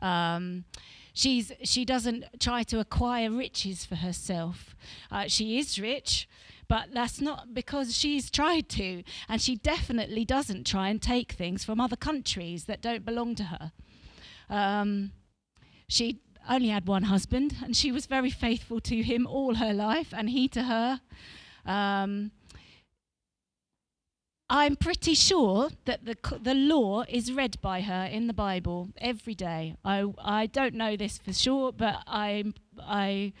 [0.00, 0.64] Um,
[1.12, 4.74] she's she doesn't try to acquire riches for herself.
[5.10, 6.26] Uh, she is rich,
[6.68, 11.64] but that's not because she's tried to, and she definitely doesn't try and take things
[11.64, 13.72] from other countries that don't belong to her.
[14.50, 15.12] Um,
[15.88, 20.12] she only had one husband, and she was very faithful to him all her life,
[20.16, 21.00] and he to her.
[21.64, 22.32] Um,
[24.50, 29.34] I'm pretty sure that the the law is read by her in the Bible every
[29.34, 29.74] day.
[29.84, 32.44] I I don't know this for sure, but I
[32.80, 33.34] I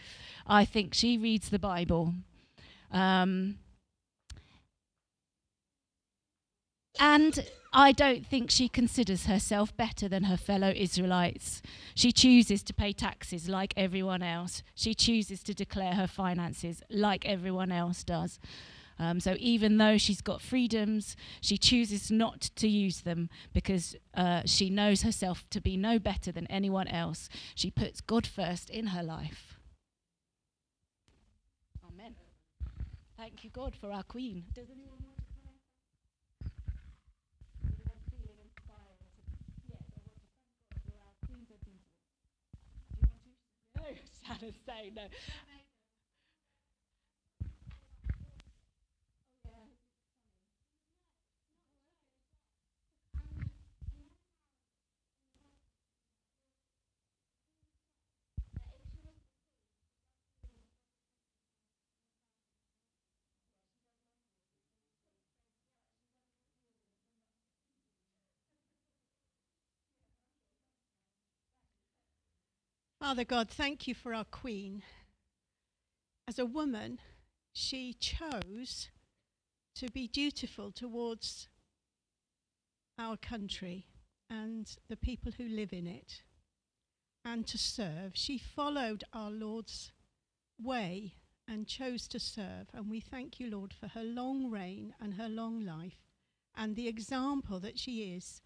[0.46, 2.12] I think she reads the Bible.
[2.90, 3.58] Um,
[6.98, 11.62] and I don't think she considers herself better than her fellow Israelites.
[11.94, 14.62] She chooses to pay taxes like everyone else.
[14.74, 18.40] She chooses to declare her finances like everyone else does.
[18.98, 24.42] Um, so even though she's got freedoms, she chooses not to use them because uh,
[24.44, 27.28] she knows herself to be no better than anyone else.
[27.54, 29.56] She puts God first in her life.
[31.86, 32.16] Amen.
[33.18, 34.44] Thank you, God, for our Queen.
[34.54, 35.58] Does anyone want to pray?
[37.66, 39.02] Anyone feeling inspired
[39.66, 41.98] yes, I want to thank God for our Queen's obedience.
[42.94, 43.34] Do you want to?
[44.46, 45.02] No, saying no.
[73.00, 74.82] Father God, thank you for our Queen.
[76.26, 76.98] As a woman,
[77.52, 78.88] she chose
[79.76, 81.48] to be dutiful towards
[82.98, 83.86] our country
[84.28, 86.22] and the people who live in it
[87.24, 88.12] and to serve.
[88.14, 89.92] She followed our Lord's
[90.60, 91.14] way
[91.46, 92.66] and chose to serve.
[92.74, 96.02] And we thank you, Lord, for her long reign and her long life
[96.56, 98.42] and the example that she is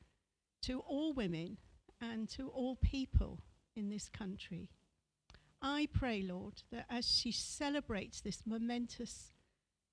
[0.61, 1.57] to all women
[2.03, 3.41] and to all people
[3.76, 4.68] in this country.
[5.61, 9.32] I pray, Lord, that as she celebrates this momentous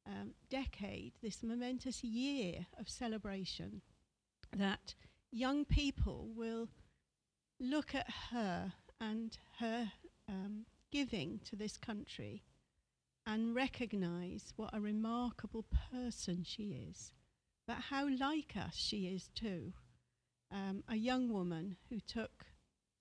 [0.07, 3.81] um, decade, this momentous year of celebration,
[4.55, 4.95] that
[5.31, 6.69] young people will
[7.59, 9.91] look at her and her
[10.27, 12.43] um, giving to this country
[13.27, 17.13] and recognize what a remarkable person she is,
[17.67, 19.73] but how like us she is too.
[20.51, 22.45] Um, a young woman who took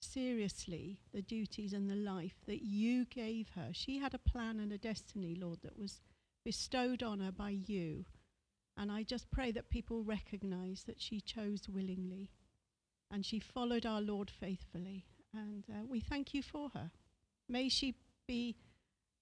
[0.00, 3.70] seriously the duties and the life that you gave her.
[3.72, 6.00] She had a plan and a destiny, Lord, that was
[6.44, 8.04] bestowed on her by you.
[8.76, 12.30] And I just pray that people recognize that she chose willingly
[13.10, 15.06] and she followed our Lord faithfully.
[15.34, 16.90] And uh, we thank you for her.
[17.48, 17.94] May she
[18.26, 18.56] be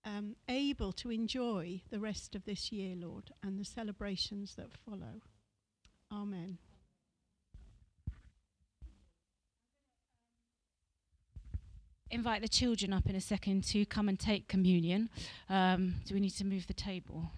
[0.05, 5.23] um, able to enjoy the rest of this year, Lord, and the celebrations that follow.
[6.13, 6.59] Amen.
[12.17, 15.11] Invite the children up in a second to come and take communion.
[15.51, 17.31] Um, do we need to move the table?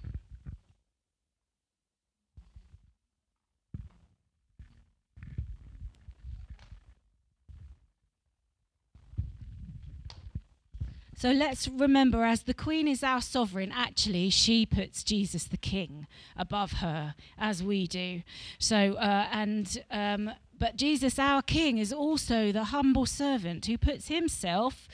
[11.16, 16.06] So let's remember, as the Queen is our sovereign, actually, she puts Jesus the King
[16.36, 18.22] above her, as we do.
[18.60, 24.08] So, uh, and, um, but Jesus, our King, is also the humble servant who puts
[24.08, 24.88] himself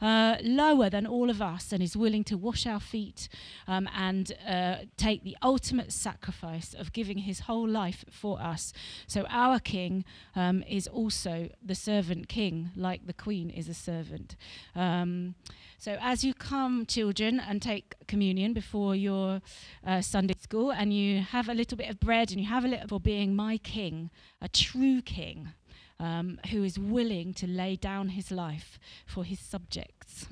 [0.00, 3.28] uh, lower than all of us and is willing to wash our feet
[3.66, 8.72] um, and uh, take the ultimate sacrifice of giving his whole life for us.
[9.06, 10.04] So our king
[10.34, 14.36] um, is also the servant king, like the queen is a servant.
[14.74, 15.34] Um,
[15.78, 19.42] so as you come, children, and take communion before your
[19.86, 22.68] uh, Sunday school, and you have a little bit of bread and you have a
[22.68, 25.52] little for being my king, a true king
[25.98, 30.26] um, who is willing to lay down his life for his subjects.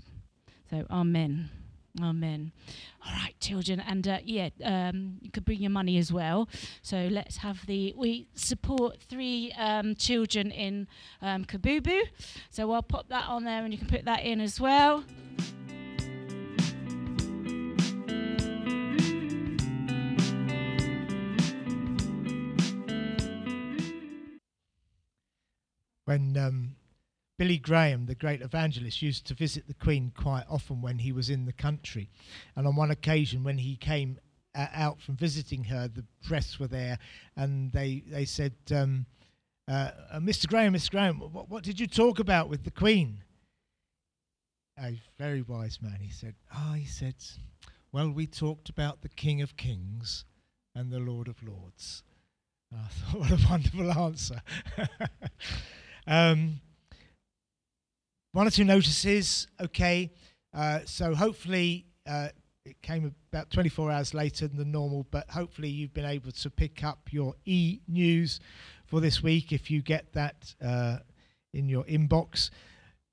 [0.70, 1.50] So, Amen.
[2.03, 2.50] Amen.
[3.07, 6.48] All right, children, and uh, yeah, um, you could bring your money as well.
[6.83, 7.94] So let's have the.
[7.96, 10.88] We support three um, children in
[11.22, 12.00] um, Kabubu,
[12.50, 15.05] so I'll pop that on there, and you can put that in as well.
[26.05, 26.77] When um,
[27.38, 31.31] Billy Graham, the great evangelist, used to visit the Queen quite often when he was
[31.31, 32.09] in the country.
[32.55, 34.19] And on one occasion, when he came
[34.55, 36.99] uh, out from visiting her, the press were there,
[37.37, 39.07] and they they said, um,
[39.67, 40.47] uh, uh, "Mr.
[40.47, 40.90] Graham, Mr.
[40.90, 43.23] Graham, what, what did you talk about with the Queen?"
[44.79, 45.99] A very wise man.
[46.01, 47.17] He said, "Ah," oh, he said,
[47.90, 50.25] "Well, we talked about the King of Kings
[50.75, 52.05] and the Lord of Lords."
[52.73, 54.43] I thought, what a wonderful answer.
[56.07, 56.61] Um,
[58.33, 60.11] one or two notices, okay.
[60.53, 62.29] Uh, so hopefully uh,
[62.64, 66.83] it came about 24 hours later than normal, but hopefully you've been able to pick
[66.83, 68.40] up your e news
[68.87, 70.99] for this week if you get that uh,
[71.53, 72.51] in your inbox.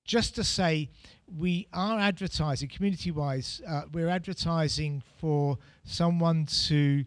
[0.06, 0.90] Just to say,
[1.38, 7.06] we are advertising community wise, uh, we're advertising for someone to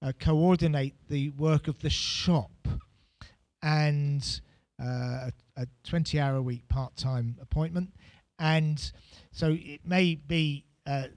[0.00, 2.68] uh, coordinate the work of the shop.
[3.62, 4.40] And
[4.82, 7.90] uh, a 20 hour a week part time appointment.
[8.38, 8.92] And
[9.32, 11.08] so it may be, uh,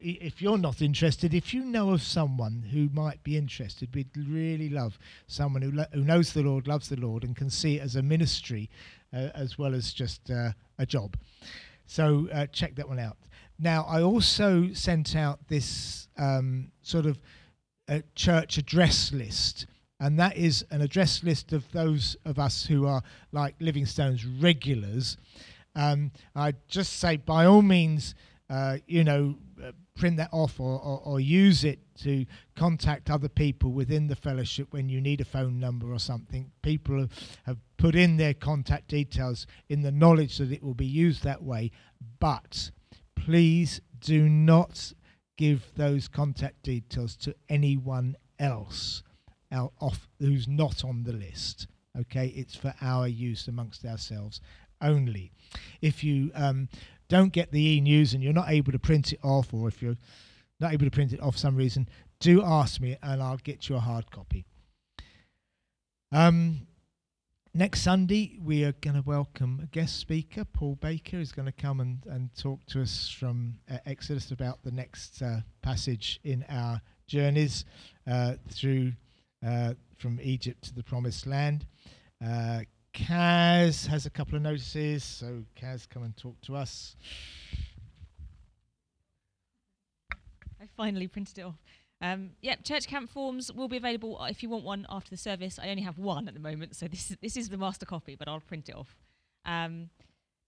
[0.00, 4.68] if you're not interested, if you know of someone who might be interested, we'd really
[4.68, 7.82] love someone who, lo- who knows the Lord, loves the Lord, and can see it
[7.82, 8.68] as a ministry
[9.12, 11.16] uh, as well as just uh, a job.
[11.86, 13.16] So uh, check that one out.
[13.58, 17.18] Now, I also sent out this um, sort of
[18.16, 19.66] church address list
[20.00, 24.24] and that is an address list of those of us who are like Living Stones
[24.26, 25.16] regulars.
[25.74, 28.14] Um, I'd just say, by all means,
[28.50, 33.28] uh, you know, uh, print that off or, or, or, use it to contact other
[33.28, 36.50] people within the fellowship when you need a phone number or something.
[36.62, 37.10] People have,
[37.44, 41.42] have put in their contact details in the knowledge that it will be used that
[41.42, 41.70] way.
[42.20, 42.70] But
[43.14, 44.92] please do not
[45.36, 49.02] give those contact details to anyone else
[49.56, 51.66] out off who's not on the list.
[51.98, 54.40] Okay, it's for our use amongst ourselves
[54.82, 55.32] only.
[55.80, 56.68] If you um,
[57.08, 59.96] don't get the e-news and you're not able to print it off, or if you're
[60.60, 61.88] not able to print it off for some reason,
[62.20, 64.44] do ask me and I'll get you a hard copy.
[66.12, 66.66] Um,
[67.54, 70.44] next Sunday, we are going to welcome a guest speaker.
[70.44, 74.62] Paul Baker is going to come and, and talk to us from uh, Exodus about
[74.62, 77.64] the next uh, passage in our journeys
[78.06, 78.92] uh, through
[79.44, 81.66] uh, from Egypt to the Promised Land.
[82.24, 82.60] Uh,
[82.94, 86.96] Kaz has a couple of notices, so Kaz, come and talk to us.
[90.60, 91.58] I finally printed it off.
[92.00, 95.58] Um, yep, church camp forms will be available if you want one after the service.
[95.58, 98.16] I only have one at the moment, so this is, this is the master copy,
[98.16, 98.96] but I'll print it off.
[99.44, 99.90] Um,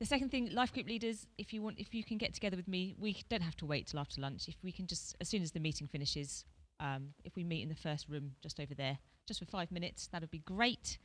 [0.01, 2.68] The second thing, life group leaders, if you want, if you can get together with
[2.68, 4.47] me, we don't have to wait till after lunch.
[4.47, 6.45] If we can just, as soon as the meeting finishes,
[6.81, 10.09] um, if we meet in the first room just over there, just for five minutes,
[10.12, 10.99] that would be great.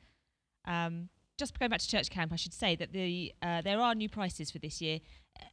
[0.65, 3.95] Um, just going back to church camp, I should say that the uh, there are
[3.95, 4.99] new prices for this year.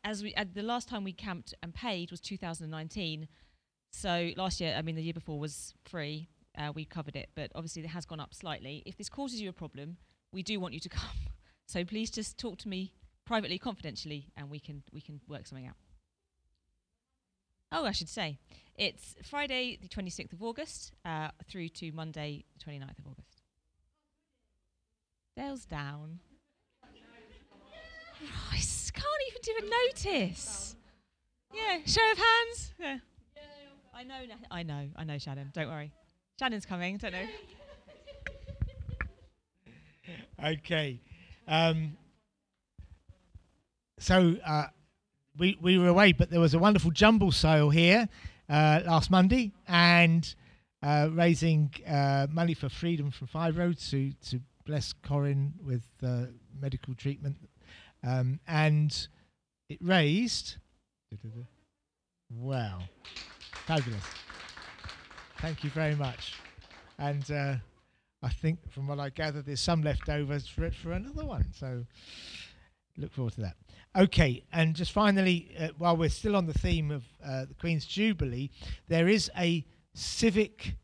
[0.05, 3.29] As we uh, the last time we camped and paid was 2019.
[3.93, 6.29] So last year, I mean the year before was free.
[6.57, 8.83] Uh, we covered it, but obviously it has gone up slightly.
[8.85, 9.97] If this causes you a problem,
[10.33, 11.17] we do want you to come.
[11.67, 12.95] So please just talk to me
[13.27, 15.77] privately, confidentially, and we can we can work something out.
[17.73, 18.39] Oh, I should say
[18.77, 23.43] it's Friday, the 26th of August, uh, through to Monday, the 29th of August.
[25.37, 26.21] Dale's down.
[28.49, 29.71] Christ, can't even do a
[30.15, 30.77] notice.
[31.55, 32.75] Yeah, show of hands.
[32.79, 32.99] Yeah.
[33.95, 34.21] I know.
[34.51, 34.89] I know.
[34.97, 35.51] I know, Shannon.
[35.53, 35.93] Don't worry.
[36.39, 36.97] Shannon's coming.
[36.97, 37.19] Don't know.
[40.43, 41.01] Okay.
[41.47, 41.99] Um,
[43.99, 44.67] so uh,
[45.41, 48.09] we we were away, but there was a wonderful jumble sale here
[48.49, 50.33] uh, last Monday, and
[50.83, 56.27] uh, raising uh, money for Freedom from Five Roads to to bless Corin with uh,
[56.61, 57.37] medical treatment,
[58.07, 59.09] um, and
[59.69, 60.57] it raised.
[62.31, 62.81] Wow,
[63.67, 64.05] fabulous!
[65.39, 66.35] Thank you very much,
[66.99, 67.29] and.
[67.31, 67.55] Uh,
[68.23, 71.47] I think from what I gather, there's some left leftovers for for another one.
[71.55, 71.87] So
[72.99, 73.57] look forward to that.
[73.97, 77.85] Okay, and just finally, uh, while we're still on the theme of uh, the Queen's
[77.85, 78.51] Jubilee,
[78.87, 80.77] there is a civic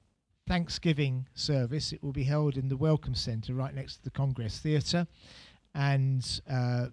[0.49, 1.93] Thanksgiving service.
[1.93, 5.07] It will be held in the Welcome Centre right next to the Congress Theatre,
[5.73, 6.87] and uh,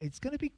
[0.00, 0.52] it's going to be.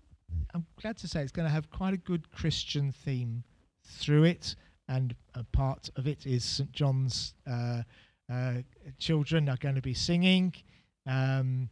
[0.52, 3.44] I'm glad to say it's going to have quite a good Christian theme
[3.82, 4.56] through it,
[4.88, 7.32] and a part of it is St John's.
[7.50, 7.80] Uh,
[8.30, 8.54] uh,
[8.98, 10.52] children are going to be singing,
[11.06, 11.70] um,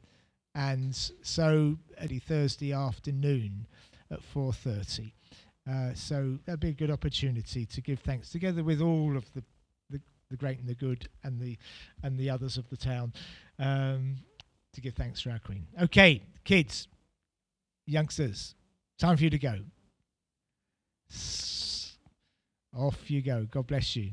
[0.54, 3.66] and so early Thursday afternoon
[4.10, 5.12] at 4:30.
[5.68, 9.42] Uh, so that'd be a good opportunity to give thanks together with all of the,
[9.88, 10.00] the,
[10.30, 11.56] the great and the good and the
[12.02, 13.12] and the others of the town
[13.58, 14.16] um,
[14.72, 15.66] to give thanks for our Queen.
[15.80, 16.88] Okay, kids,
[17.86, 18.54] youngsters,
[18.98, 19.58] time for you to go.
[21.10, 21.96] S-
[22.76, 23.46] off you go.
[23.50, 24.12] God bless you.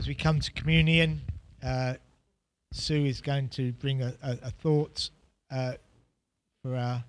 [0.00, 1.20] As we come to communion,
[1.62, 1.92] uh,
[2.72, 5.10] Sue is going to bring a, a, a thought
[5.50, 5.74] uh,
[6.62, 7.04] for our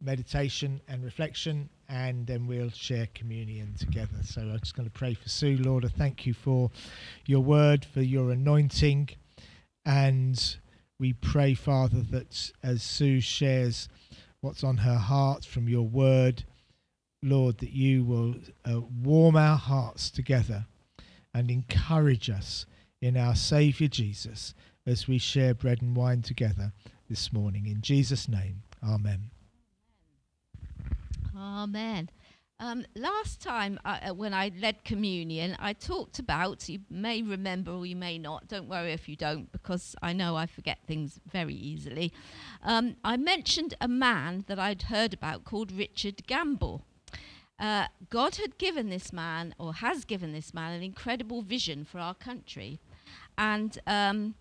[0.00, 4.16] meditation and reflection, and then we'll share communion together.
[4.24, 5.56] So I'm just going to pray for Sue.
[5.60, 6.72] Lord, I thank you for
[7.26, 9.10] your word, for your anointing,
[9.84, 10.56] and
[10.98, 13.88] we pray, Father, that as Sue shares
[14.40, 16.42] what's on her heart from your word,
[17.22, 20.66] Lord, that you will uh, warm our hearts together
[21.36, 22.64] and encourage us
[23.02, 24.54] in our Saviour Jesus
[24.86, 26.72] as we share bread and wine together
[27.10, 27.66] this morning.
[27.66, 29.30] In Jesus' name, Amen.
[31.36, 32.08] Amen.
[32.58, 37.72] Um, last time I, uh, when I led communion, I talked about, you may remember
[37.72, 41.20] or you may not, don't worry if you don't, because I know I forget things
[41.30, 42.14] very easily.
[42.62, 46.86] Um, I mentioned a man that I'd heard about called Richard Gamble.
[47.58, 51.98] Uh, God had given this man, or has given this man, an incredible vision for
[51.98, 52.80] our country.
[53.38, 54.34] And um,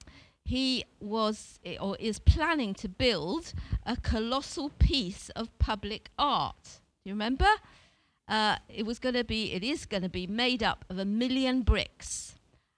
[0.43, 3.53] he was, or is planning to build
[3.86, 6.80] a colossal piece of public art.
[7.03, 7.49] Do you remember?
[8.28, 11.05] Uh, it was going to be, it is going to be made up of a
[11.05, 12.36] million bricks.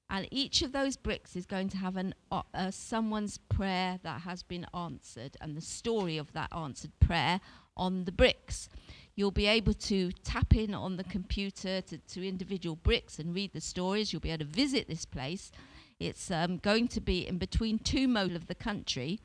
[0.09, 4.21] And each of those bricks is going to have an, uh, uh, someone's prayer that
[4.21, 7.41] has been answered and the story of that answered prayer
[7.75, 8.69] on the bricks.
[9.17, 13.51] You'll be able to tap in on the computer to, to individual bricks and read
[13.51, 14.13] the stories.
[14.13, 15.51] You'll be able to visit this place.
[15.99, 19.19] It's um, going to be in between two moles of the country,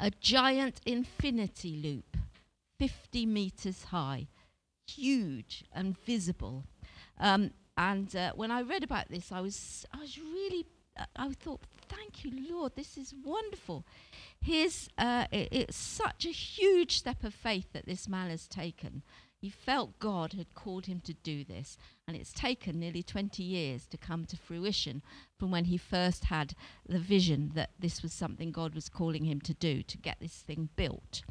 [0.00, 2.16] a giant infinity loop,
[2.80, 4.26] 50 meters high,
[4.88, 6.64] huge and visible.
[7.20, 10.66] Um, and uh, when I read about this, I was, I was really,
[11.16, 13.84] I thought, thank you, Lord, this is wonderful.
[14.40, 19.02] His, uh, i it's such a huge step of faith that this man has taken.
[19.38, 21.76] He felt God had called him to do this,
[22.08, 25.02] and it's taken nearly 20 years to come to fruition
[25.38, 26.54] from when he first had
[26.88, 30.42] the vision that this was something God was calling him to do to get this
[30.46, 31.22] thing built.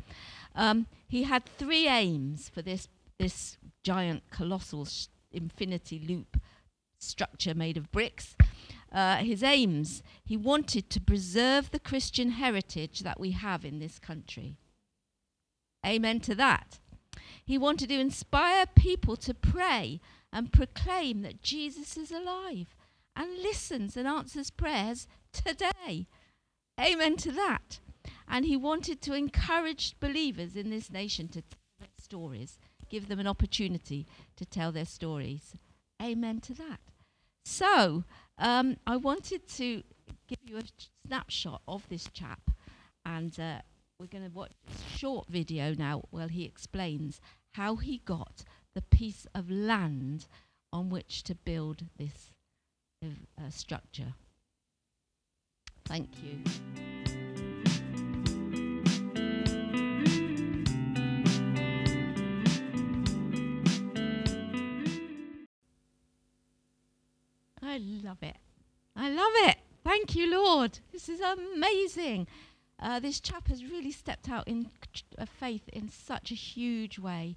[0.53, 2.87] Um, he had three aims for this
[3.17, 6.37] this giant, colossal s infinity loop
[6.99, 8.35] structure made of bricks.
[8.95, 13.99] Uh, his aims he wanted to preserve the Christian heritage that we have in this
[13.99, 14.55] country.
[15.85, 16.79] Amen to that.
[17.43, 19.99] He wanted to inspire people to pray
[20.31, 22.73] and proclaim that Jesus is alive
[23.17, 26.07] and listens and answers prayers today.
[26.79, 27.79] Amen to that.
[28.29, 33.19] And he wanted to encourage believers in this nation to tell their stories, give them
[33.19, 35.53] an opportunity to tell their stories.
[36.01, 36.79] Amen to that.
[37.45, 38.05] So,
[38.37, 39.83] um, I wanted to
[40.27, 40.63] give you a
[41.07, 42.51] snapshot of this chap,
[43.05, 43.59] and uh,
[43.99, 47.21] we're going to watch a short video now where he explains
[47.53, 50.27] how he got the piece of land
[50.73, 52.31] on which to build this
[53.03, 54.13] uh, structure.
[55.85, 57.04] Thank you.
[67.75, 68.37] I love it.
[68.95, 69.57] I love it.
[69.83, 70.79] Thank you, Lord.
[70.93, 72.25] This is amazing.
[72.79, 74.69] Uh, this chap has really stepped out in
[75.17, 77.35] uh, faith in such a huge way.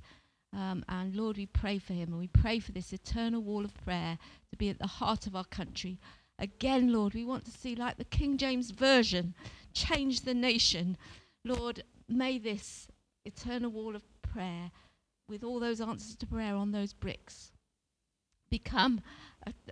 [0.52, 3.74] Um, and Lord, we pray for him and we pray for this eternal wall of
[3.84, 4.16] prayer
[4.52, 5.98] to be at the heart of our country.
[6.38, 9.34] Again, Lord, we want to see, like the King James Version,
[9.72, 10.96] change the nation.
[11.44, 12.86] Lord, may this
[13.24, 14.70] eternal wall of prayer,
[15.28, 17.50] with all those answers to prayer on those bricks,
[18.50, 19.00] become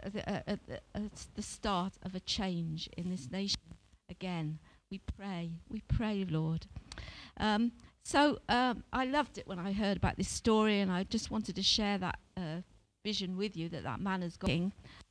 [0.02, 0.58] a, a,
[0.94, 1.00] a,
[1.34, 3.60] the start of a change in this nation.
[4.10, 4.58] Again,
[4.90, 6.66] we pray, we pray, Lord.
[7.38, 7.72] Um,
[8.04, 11.56] so um, I loved it when I heard about this story, and I just wanted
[11.56, 12.60] to share that uh,
[13.04, 14.50] vision with you that that man has got.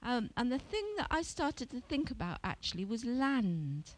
[0.02, 3.92] Um, and the thing that I started to think about actually was land.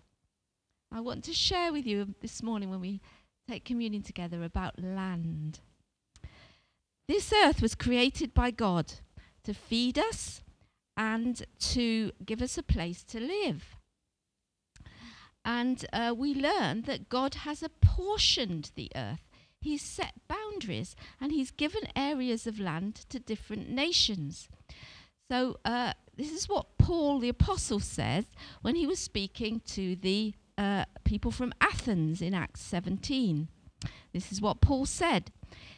[0.92, 3.02] I want to share with you this morning when we
[3.48, 5.60] take communion together about land.
[7.08, 8.94] This earth was created by God
[9.44, 10.42] to feed us
[10.98, 13.78] and to give us a place to live.
[15.46, 19.30] And uh, we learn that God has apportioned the earth.
[19.62, 24.50] He's set boundaries and he's given areas of land to different nations.
[25.30, 28.26] So, uh, this is what Paul the Apostle says
[28.62, 33.48] when he was speaking to the uh, people from Athens in Acts 17.
[34.14, 35.32] This is what Paul said.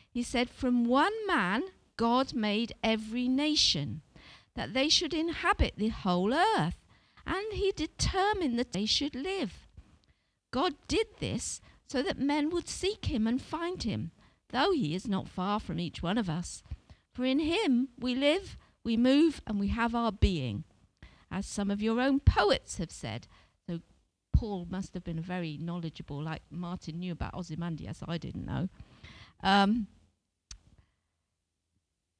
[0.09, 1.63] He said, From one man,
[1.97, 4.01] God made every nation,
[4.59, 6.83] that they should inhabit the whole earth
[7.25, 9.65] and he determined that they should live.
[10.51, 14.11] God did this so that men would seek him and find him,
[14.49, 16.61] though he is not far from each one of us.
[17.13, 20.65] For in him we live, we move, and we have our being.
[21.31, 23.27] As some of your own poets have said.
[23.65, 23.79] So
[24.35, 28.67] Paul must have been very knowledgeable, like Martin knew about Ozymandias, I didn't know.
[29.41, 29.87] Um,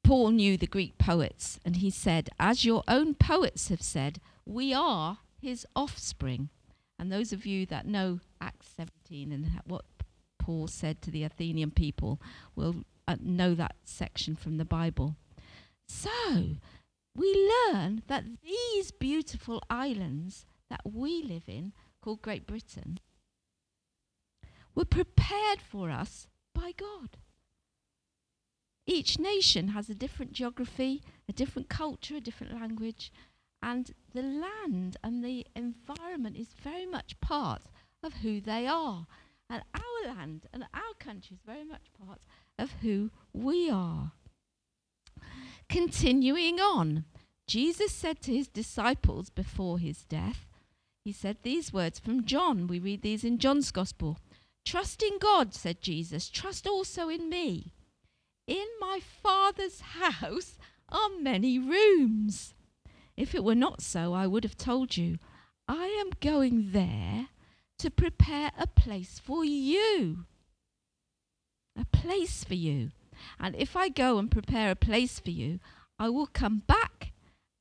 [0.10, 4.74] Paul knew the Greek poets, and he said, As your own poets have said, we
[4.74, 6.50] are his offspring.
[6.98, 9.86] And those of you that know Acts 17 and what
[10.40, 12.20] Paul said to the Athenian people
[12.56, 15.16] will uh, know that section from the Bible.
[15.88, 16.56] So,
[17.16, 23.00] we learn that these beautiful islands that we live in, called Great Britain,
[24.74, 27.18] were prepared for us by God.
[28.86, 33.12] Each nation has a different geography, a different culture, a different language,
[33.62, 37.64] and the land and the environment is very much part
[38.04, 39.06] of who they are.
[39.50, 42.22] And our land and our country is very much part
[42.58, 44.14] of who we are.
[45.68, 47.06] Continuing on,
[47.48, 50.46] Jesus said to his disciples before his death,
[51.04, 52.68] he said these words from John.
[52.68, 54.20] We read these in John's Gospel.
[54.66, 57.74] Trust in God, said Jesus, trust also in me.
[58.50, 60.58] In my Father's house
[60.90, 62.56] are many rooms.
[63.16, 65.20] If it were not so, I would have told you,
[65.68, 67.28] I am going there
[67.78, 70.26] to prepare a place for you.
[71.80, 72.90] A place for you.
[73.40, 75.60] And if I go and prepare a place for you,
[76.00, 77.12] I will come back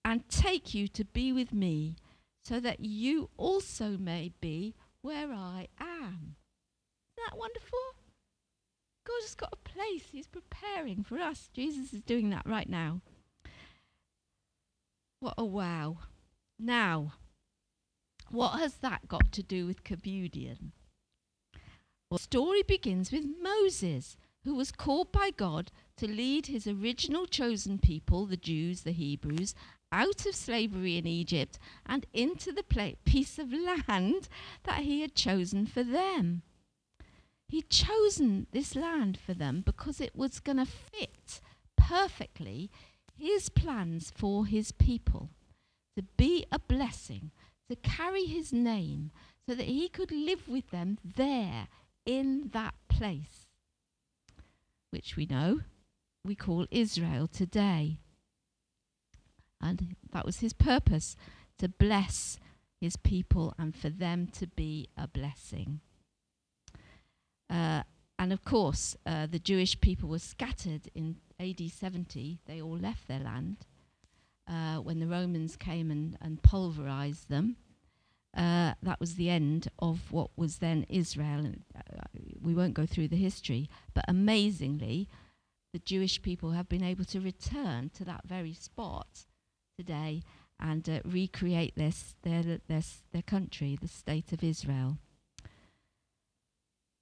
[0.06, 1.96] and take you to be with me,
[2.42, 6.36] so that you also may be where I am.
[7.12, 7.78] Isn't that wonderful?
[9.08, 11.48] God has got a place He's preparing for us.
[11.54, 13.00] Jesus is doing that right now.
[15.20, 15.98] What a wow.
[16.58, 17.14] Now,
[18.30, 20.72] what has that got to do with communion?
[22.10, 27.26] Well, the story begins with Moses, who was called by God to lead his original
[27.26, 29.54] chosen people, the Jews, the Hebrews,
[29.90, 34.28] out of slavery in Egypt and into the pla- piece of land
[34.64, 36.42] that he had chosen for them.
[37.48, 41.40] He'd chosen this land for them because it was going to fit
[41.76, 42.70] perfectly
[43.16, 45.30] his plans for his people
[45.96, 47.30] to be a blessing,
[47.68, 49.10] to carry his name,
[49.48, 51.68] so that he could live with them there
[52.04, 53.46] in that place.
[54.90, 55.60] which we know
[56.24, 57.98] we call Israel today.
[59.60, 61.16] And that was his purpose
[61.58, 62.38] to bless
[62.80, 65.80] his people and for them to be a blessing.
[67.50, 67.82] Uh,
[68.18, 72.40] and of course, uh, the Jewish people were scattered in AD 70.
[72.46, 73.58] They all left their land
[74.48, 77.56] uh, when the Romans came and, and pulverized them.
[78.36, 81.40] Uh, that was the end of what was then Israel.
[81.40, 82.04] And uh,
[82.40, 85.08] we won't go through the history, but amazingly,
[85.72, 89.26] the Jewish people have been able to return to that very spot
[89.78, 90.22] today
[90.60, 92.82] and uh, recreate this, their, their,
[93.12, 94.98] their country, the state of Israel.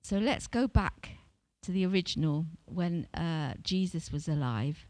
[0.09, 1.19] So let's go back
[1.65, 4.87] to the original when uh, Jesus was alive.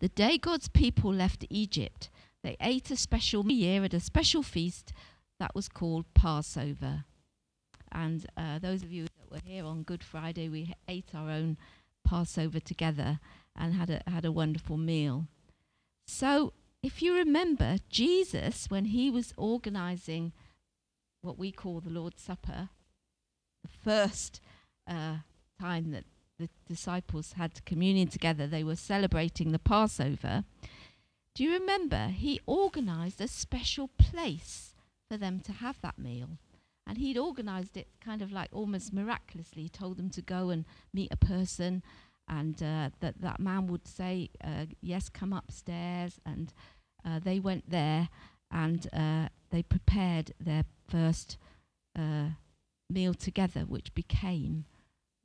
[0.00, 2.10] The day God's people left Egypt,
[2.42, 4.92] they ate a special year at a special feast
[5.40, 7.04] that was called Passover.
[7.90, 11.56] And uh, those of you that were here on Good Friday, we ate our own
[12.06, 13.18] Passover together
[13.56, 15.26] and had a, had a wonderful meal.
[16.06, 16.52] So,
[16.82, 20.32] if you remember, Jesus, when he was organizing
[21.22, 22.68] what we call the Lord's Supper,
[23.68, 24.40] first
[24.88, 25.16] uh,
[25.60, 26.04] time that
[26.38, 30.44] the disciples had communion together, they were celebrating the Passover.
[31.34, 32.08] Do you remember?
[32.08, 34.74] He organized a special place
[35.10, 36.38] for them to have that meal.
[36.86, 39.62] And he'd organized it kind of like almost miraculously.
[39.62, 41.82] He told them to go and meet a person,
[42.28, 46.52] and uh, that that man would say, uh, "Yes, come upstairs." And
[47.04, 48.10] uh, they went there,
[48.50, 51.38] and uh, they prepared their first
[51.98, 52.30] uh,
[52.88, 54.64] meal together, which became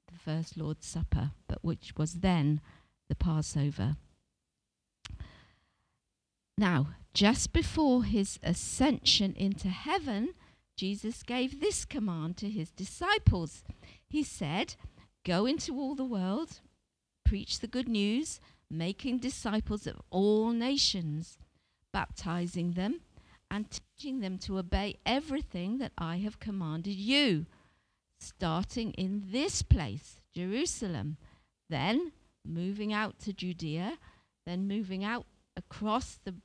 [0.07, 2.61] the first Lord's Supper, but which was then
[3.07, 3.97] the Passover.
[6.57, 10.33] Now, just before his ascension into heaven,
[10.75, 13.63] Jesus gave this command to his disciples.
[14.07, 14.75] He said,
[15.25, 16.59] Go into all the world,
[17.25, 18.39] preach the good news,
[18.69, 21.37] making disciples of all nations,
[21.91, 23.01] baptizing them
[23.51, 27.45] and teaching them to obey everything that I have commanded you,
[28.19, 31.17] starting in this place, Jerusalem,
[31.69, 32.11] then
[32.45, 33.97] moving out to Judea,
[34.45, 35.25] then moving out
[35.55, 36.35] across the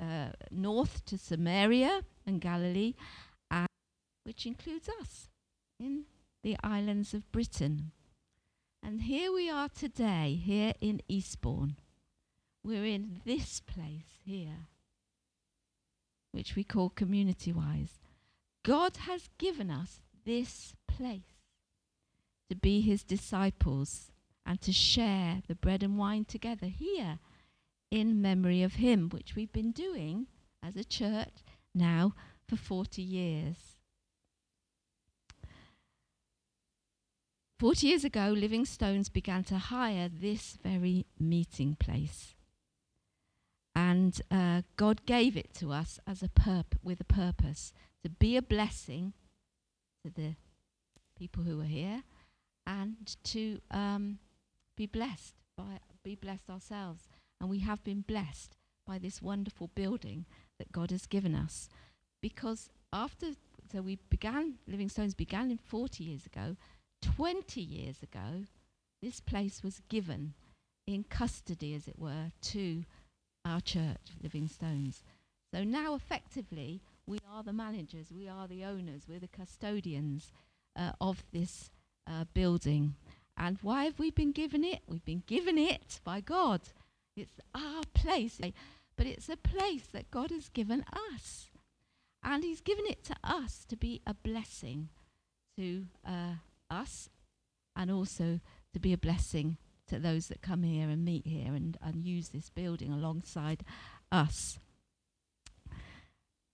[0.00, 2.94] uh, north to Samaria and Galilee,
[3.50, 3.68] and,
[4.24, 5.28] which includes us
[5.78, 6.04] in
[6.42, 7.92] the islands of Britain.
[8.82, 11.76] And here we are today, here in Eastbourne.
[12.64, 14.66] We're in this place here,
[16.32, 18.00] which we call community wise.
[18.64, 21.42] God has given us this place
[22.48, 24.10] to be his disciples
[24.44, 27.18] and to share the bread and wine together here
[27.90, 30.26] in memory of him, which we've been doing
[30.62, 32.14] as a church now
[32.48, 33.56] for 40 years.
[37.58, 42.34] 40 years ago, Living Stones began to hire this very meeting place.
[43.74, 46.30] And uh, God gave it to us as a
[46.82, 49.14] with a purpose to be a blessing
[50.04, 50.34] to the
[51.18, 52.02] people who are here
[52.66, 54.18] and to um,
[54.76, 57.08] be blessed by be blessed ourselves.
[57.40, 58.56] And we have been blessed
[58.86, 60.26] by this wonderful building
[60.58, 61.68] that God has given us.
[62.20, 63.28] Because after
[63.72, 66.56] so we began Living Stones began in 40 years ago
[67.02, 68.44] 20 years ago,
[69.02, 70.34] this place was given
[70.86, 72.84] in custody, as it were, to
[73.44, 75.02] our church, Living Stones.
[75.54, 80.32] So now, effectively, we are the managers, we are the owners, we're the custodians
[80.76, 81.70] uh, of this
[82.08, 82.94] uh, building.
[83.36, 84.80] And why have we been given it?
[84.86, 86.60] We've been given it by God.
[87.16, 88.40] It's our place,
[88.96, 91.50] but it's a place that God has given us.
[92.22, 94.88] And He's given it to us to be a blessing
[95.58, 96.34] to uh,
[96.70, 97.10] us
[97.76, 98.40] and also
[98.72, 99.58] to be a blessing
[99.92, 103.62] to those that come here and meet here and, and use this building alongside
[104.10, 104.58] us.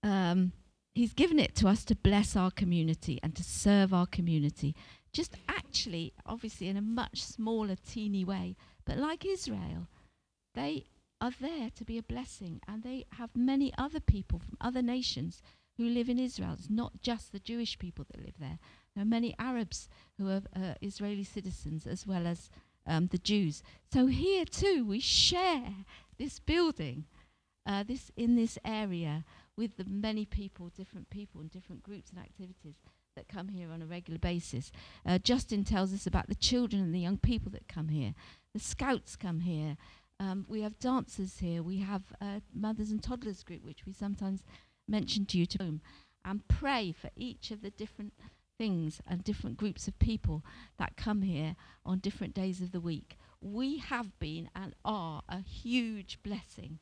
[0.02, 0.52] Um,
[0.94, 4.74] he's given it to us to bless our community and to serve our community.
[5.12, 9.86] Just actually, obviously, in a much smaller, teeny way, but like Israel,
[10.54, 10.86] they
[11.20, 15.42] are there to be a blessing and they have many other people from other nations
[15.76, 16.56] who live in Israel.
[16.58, 18.58] It's not just the Jewish people that live there.
[18.94, 22.50] There are many Arabs who are uh, Israeli citizens as well as
[22.88, 23.62] um, the Jews.
[23.92, 25.74] So here too, we share
[26.18, 27.04] this building,
[27.66, 29.24] uh, this in this area
[29.56, 32.76] with the many people, different people, and different groups and activities
[33.14, 34.72] that come here on a regular basis.
[35.04, 38.14] Uh, Justin tells us about the children and the young people that come here.
[38.54, 39.76] The scouts come here.
[40.20, 41.62] Um, we have dancers here.
[41.62, 44.42] We have a mothers and toddlers group, which we sometimes
[44.88, 45.80] mention to you to home,
[46.24, 48.12] and pray for each of the different
[48.58, 50.44] things and different groups of people
[50.78, 51.56] that come here
[51.86, 53.16] on different days of the week.
[53.40, 56.80] We have been and are a huge blessing.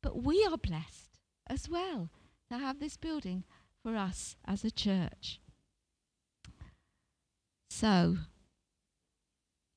[0.00, 1.18] But we are blessed
[1.48, 2.10] as well
[2.50, 3.44] to have this building
[3.82, 5.40] for us as a church.
[7.68, 8.18] So,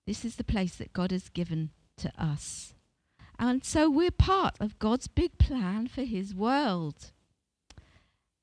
[0.06, 2.74] this is the place that God has given to us.
[3.40, 7.12] And so we're part of God's big plan for His world.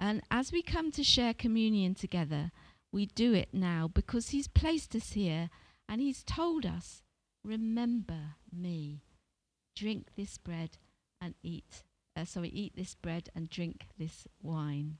[0.00, 2.50] And as we come to share communion together,
[2.94, 5.50] we do it now because He's placed us here
[5.88, 7.02] and He's told us,
[7.42, 9.02] Remember me.
[9.74, 10.78] Drink this bread
[11.20, 11.82] and eat.
[12.16, 14.98] Uh, sorry, eat this bread and drink this wine.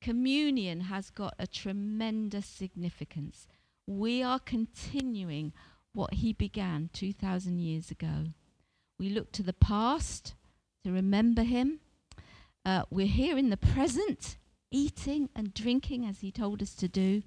[0.00, 3.48] Communion has got a tremendous significance.
[3.84, 5.52] We are continuing
[5.92, 8.28] what He began 2,000 years ago.
[8.96, 10.36] We look to the past
[10.84, 11.80] to remember Him.
[12.64, 14.36] Uh, we're here in the present,
[14.70, 17.22] eating and drinking as He told us to do.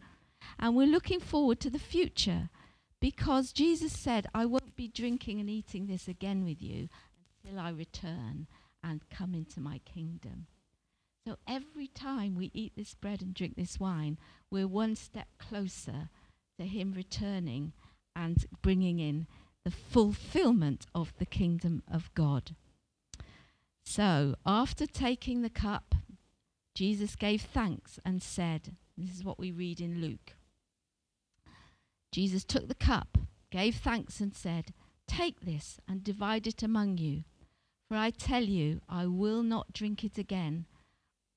[0.60, 2.50] And we're looking forward to the future
[3.00, 6.90] because Jesus said, I won't be drinking and eating this again with you
[7.44, 8.48] until I return
[8.84, 10.48] and come into my kingdom.
[11.28, 14.18] So every time we eat this bread and drink this wine,
[14.50, 16.10] we're one step closer
[16.60, 17.74] to Him returning
[18.16, 19.28] and bringing in
[19.64, 22.56] the fulfillment of the kingdom of God.
[23.84, 25.96] So, after taking the cup,
[26.74, 30.36] Jesus gave thanks and said, This is what we read in Luke.
[32.12, 33.18] Jesus took the cup,
[33.50, 34.74] gave thanks, and said,
[35.08, 37.24] Take this and divide it among you.
[37.88, 40.66] For I tell you, I will not drink it again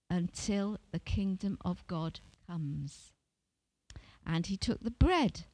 [0.08, 3.12] until the kingdom of God comes.
[4.24, 5.46] And he took the bread,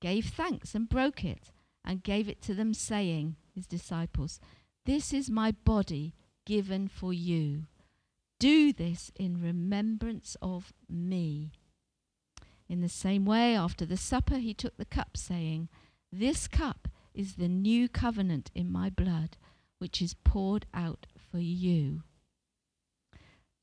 [0.00, 1.52] gave thanks, and broke it,
[1.84, 4.40] and gave it to them, saying, His disciples,
[4.84, 6.14] This is my body
[6.44, 7.66] given for you.
[8.40, 11.50] Do this in remembrance of me.
[12.68, 15.68] In the same way, after the supper, he took the cup, saying,
[16.12, 19.36] This cup is the new covenant in my blood,
[19.78, 22.02] which is poured out for you.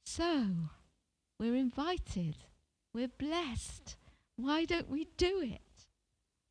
[0.05, 0.47] So,
[1.39, 2.37] we're invited,
[2.93, 3.95] we're blessed.
[4.37, 5.61] Why don't we do it?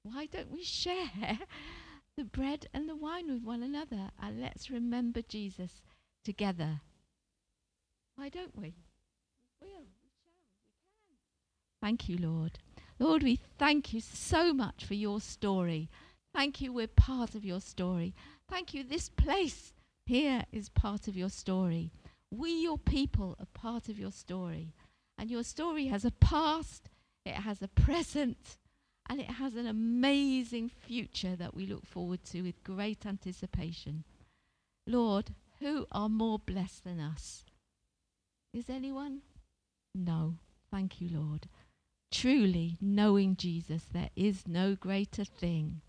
[0.03, 1.39] Why don't we share
[2.17, 4.11] the bread and the wine with one another?
[4.23, 5.83] And let's remember Jesus
[6.25, 6.81] together.
[8.17, 8.75] Why don't we?
[9.61, 9.87] We will.
[10.03, 10.33] We shall.
[11.09, 11.87] We can.
[11.87, 12.59] Thank you, Lord.
[12.99, 15.89] Lord, we thank you so much for your story.
[16.33, 18.15] Thank you, we're part of your story.
[18.49, 19.73] Thank you, this place
[20.07, 21.91] here is part of your story.
[22.31, 24.75] We, your people, are part of your story.
[25.17, 26.89] And your story has a past,
[27.25, 28.57] it has a present,
[29.09, 34.05] and it has an amazing future that we look forward to with great anticipation.
[34.87, 37.45] Lord, who are more blessed than us?
[38.55, 39.23] Is anyone?
[39.97, 40.37] No.
[40.71, 41.49] Thank you, Lord.
[42.13, 45.81] Truly, knowing Jesus, there is no greater thing.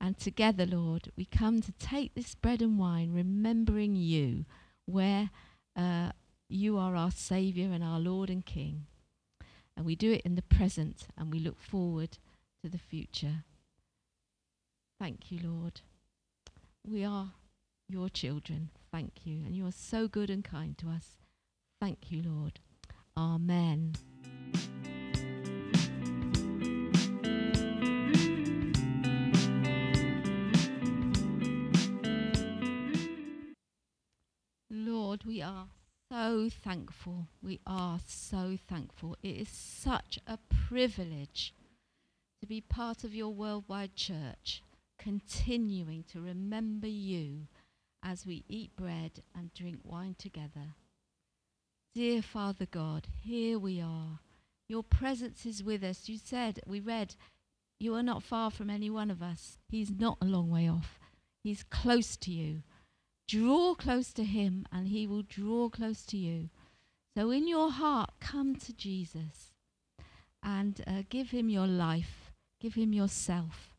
[0.00, 4.46] And together, Lord, we come to take this bread and wine, remembering you,
[4.86, 5.30] where
[5.76, 6.10] uh,
[6.48, 8.86] you are our Saviour and our Lord and King.
[9.76, 12.18] And we do it in the present and we look forward
[12.64, 13.44] to the future.
[15.00, 15.82] Thank you, Lord.
[16.84, 17.30] We are
[17.88, 18.70] your children.
[18.90, 19.44] Thank you.
[19.46, 21.16] And you are so good and kind to us.
[21.80, 22.60] Thank you, Lord.
[23.16, 23.94] Amen.
[34.70, 35.68] Lord, we are
[36.12, 37.28] so thankful.
[37.42, 39.16] We are so thankful.
[39.22, 41.54] It is such a privilege
[42.42, 44.62] to be part of your worldwide church,
[44.98, 47.46] continuing to remember you
[48.02, 50.74] as we eat bread and drink wine together.
[51.92, 54.20] Dear Father God, here we are.
[54.68, 56.08] Your presence is with us.
[56.08, 57.16] You said, we read,
[57.80, 59.58] you are not far from any one of us.
[59.68, 61.00] He's not a long way off.
[61.42, 62.62] He's close to you.
[63.26, 66.50] Draw close to him, and he will draw close to you.
[67.16, 69.50] So, in your heart, come to Jesus
[70.44, 72.30] and uh, give him your life,
[72.60, 73.70] give him yourself.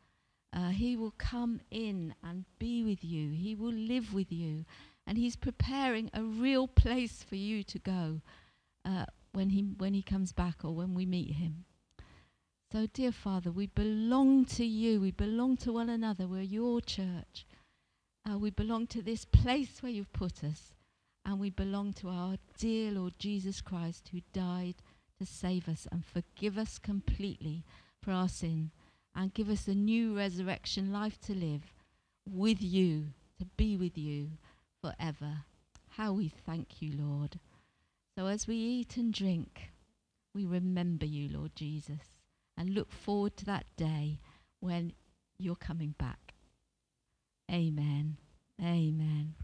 [0.54, 4.66] Uh, he will come in and be with you, he will live with you,
[5.06, 8.20] and he's preparing a real place for you to go
[8.84, 11.64] uh, when, he, when he comes back or when we meet him.
[12.72, 17.46] So, dear Father, we belong to you, we belong to one another, we're your church.
[18.26, 20.72] Uh, we belong to this place where you've put us,
[21.26, 24.76] and we belong to our dear Lord Jesus Christ who died
[25.18, 27.64] to save us and forgive us completely
[28.00, 28.70] for our sin
[29.14, 31.74] and give us a new resurrection life to live
[32.26, 34.30] with you, to be with you
[34.82, 35.44] forever.
[35.90, 37.40] How we thank you, Lord.
[38.16, 39.70] So as we eat and drink,
[40.34, 42.18] We remember you, Lord Jesus,
[42.56, 44.18] and look forward to that day
[44.60, 44.94] when
[45.38, 46.34] you're coming back.
[47.50, 48.16] Amen.
[48.62, 49.34] Amen.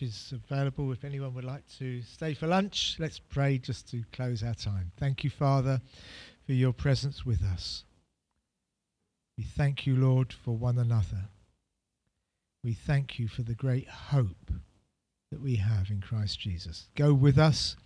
[0.00, 2.96] Is available if anyone would like to stay for lunch.
[2.98, 4.92] Let's pray just to close our time.
[4.96, 5.80] Thank you, Father,
[6.46, 7.84] for your presence with us.
[9.38, 11.28] We thank you, Lord, for one another.
[12.62, 14.52] We thank you for the great hope
[15.30, 16.88] that we have in Christ Jesus.
[16.94, 17.76] Go with us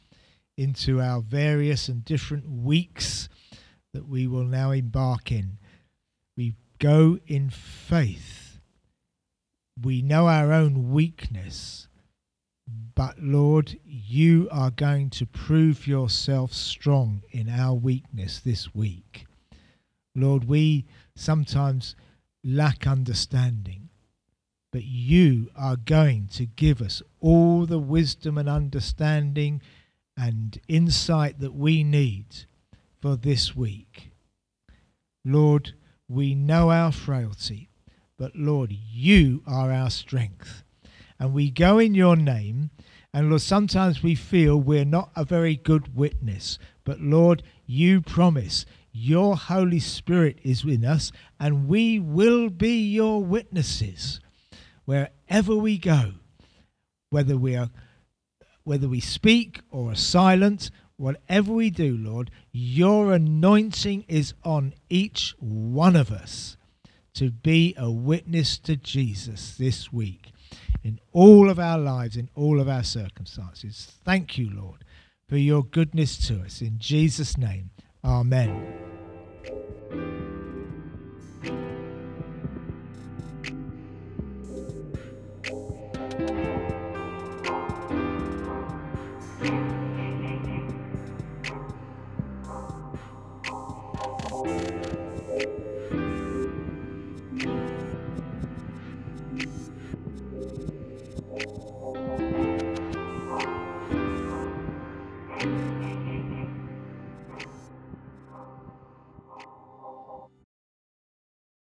[0.57, 3.29] into our various and different weeks
[3.93, 5.59] that we will now embark in.
[6.37, 8.49] We go in faith
[9.83, 11.89] we know our own weakness,
[12.95, 19.27] but Lord, you are going to prove yourself strong in our weakness this week.
[20.15, 21.95] Lord, we sometimes
[22.45, 23.89] lack understanding,
[24.73, 29.63] but you are going to give us all the wisdom and understanding
[30.17, 32.45] and insight that we need
[33.01, 34.11] for this week.
[35.25, 35.75] Lord,
[36.09, 37.69] we know our frailty
[38.19, 40.65] but Lord, you are our strength.
[41.19, 42.71] And we go in your name,
[43.13, 48.65] and Lord, sometimes we feel we're not a very good witness, but Lord, you promise
[48.93, 51.11] your Holy Spirit is in us,
[51.41, 54.21] and we will be your witnesses
[54.85, 56.15] wherever we go,
[57.11, 57.71] whether we are
[58.65, 65.35] whether we speak or are silent, whatever we do, Lord, your anointing is on each
[65.39, 66.59] one of us
[67.15, 70.33] to be a witness to Jesus this week
[70.83, 73.93] in all of our lives, in all of our circumstances.
[74.05, 74.85] Thank you, Lord,
[75.29, 76.61] for your goodness to us.
[76.63, 77.71] In Jesus' name,
[78.05, 78.79] Amen.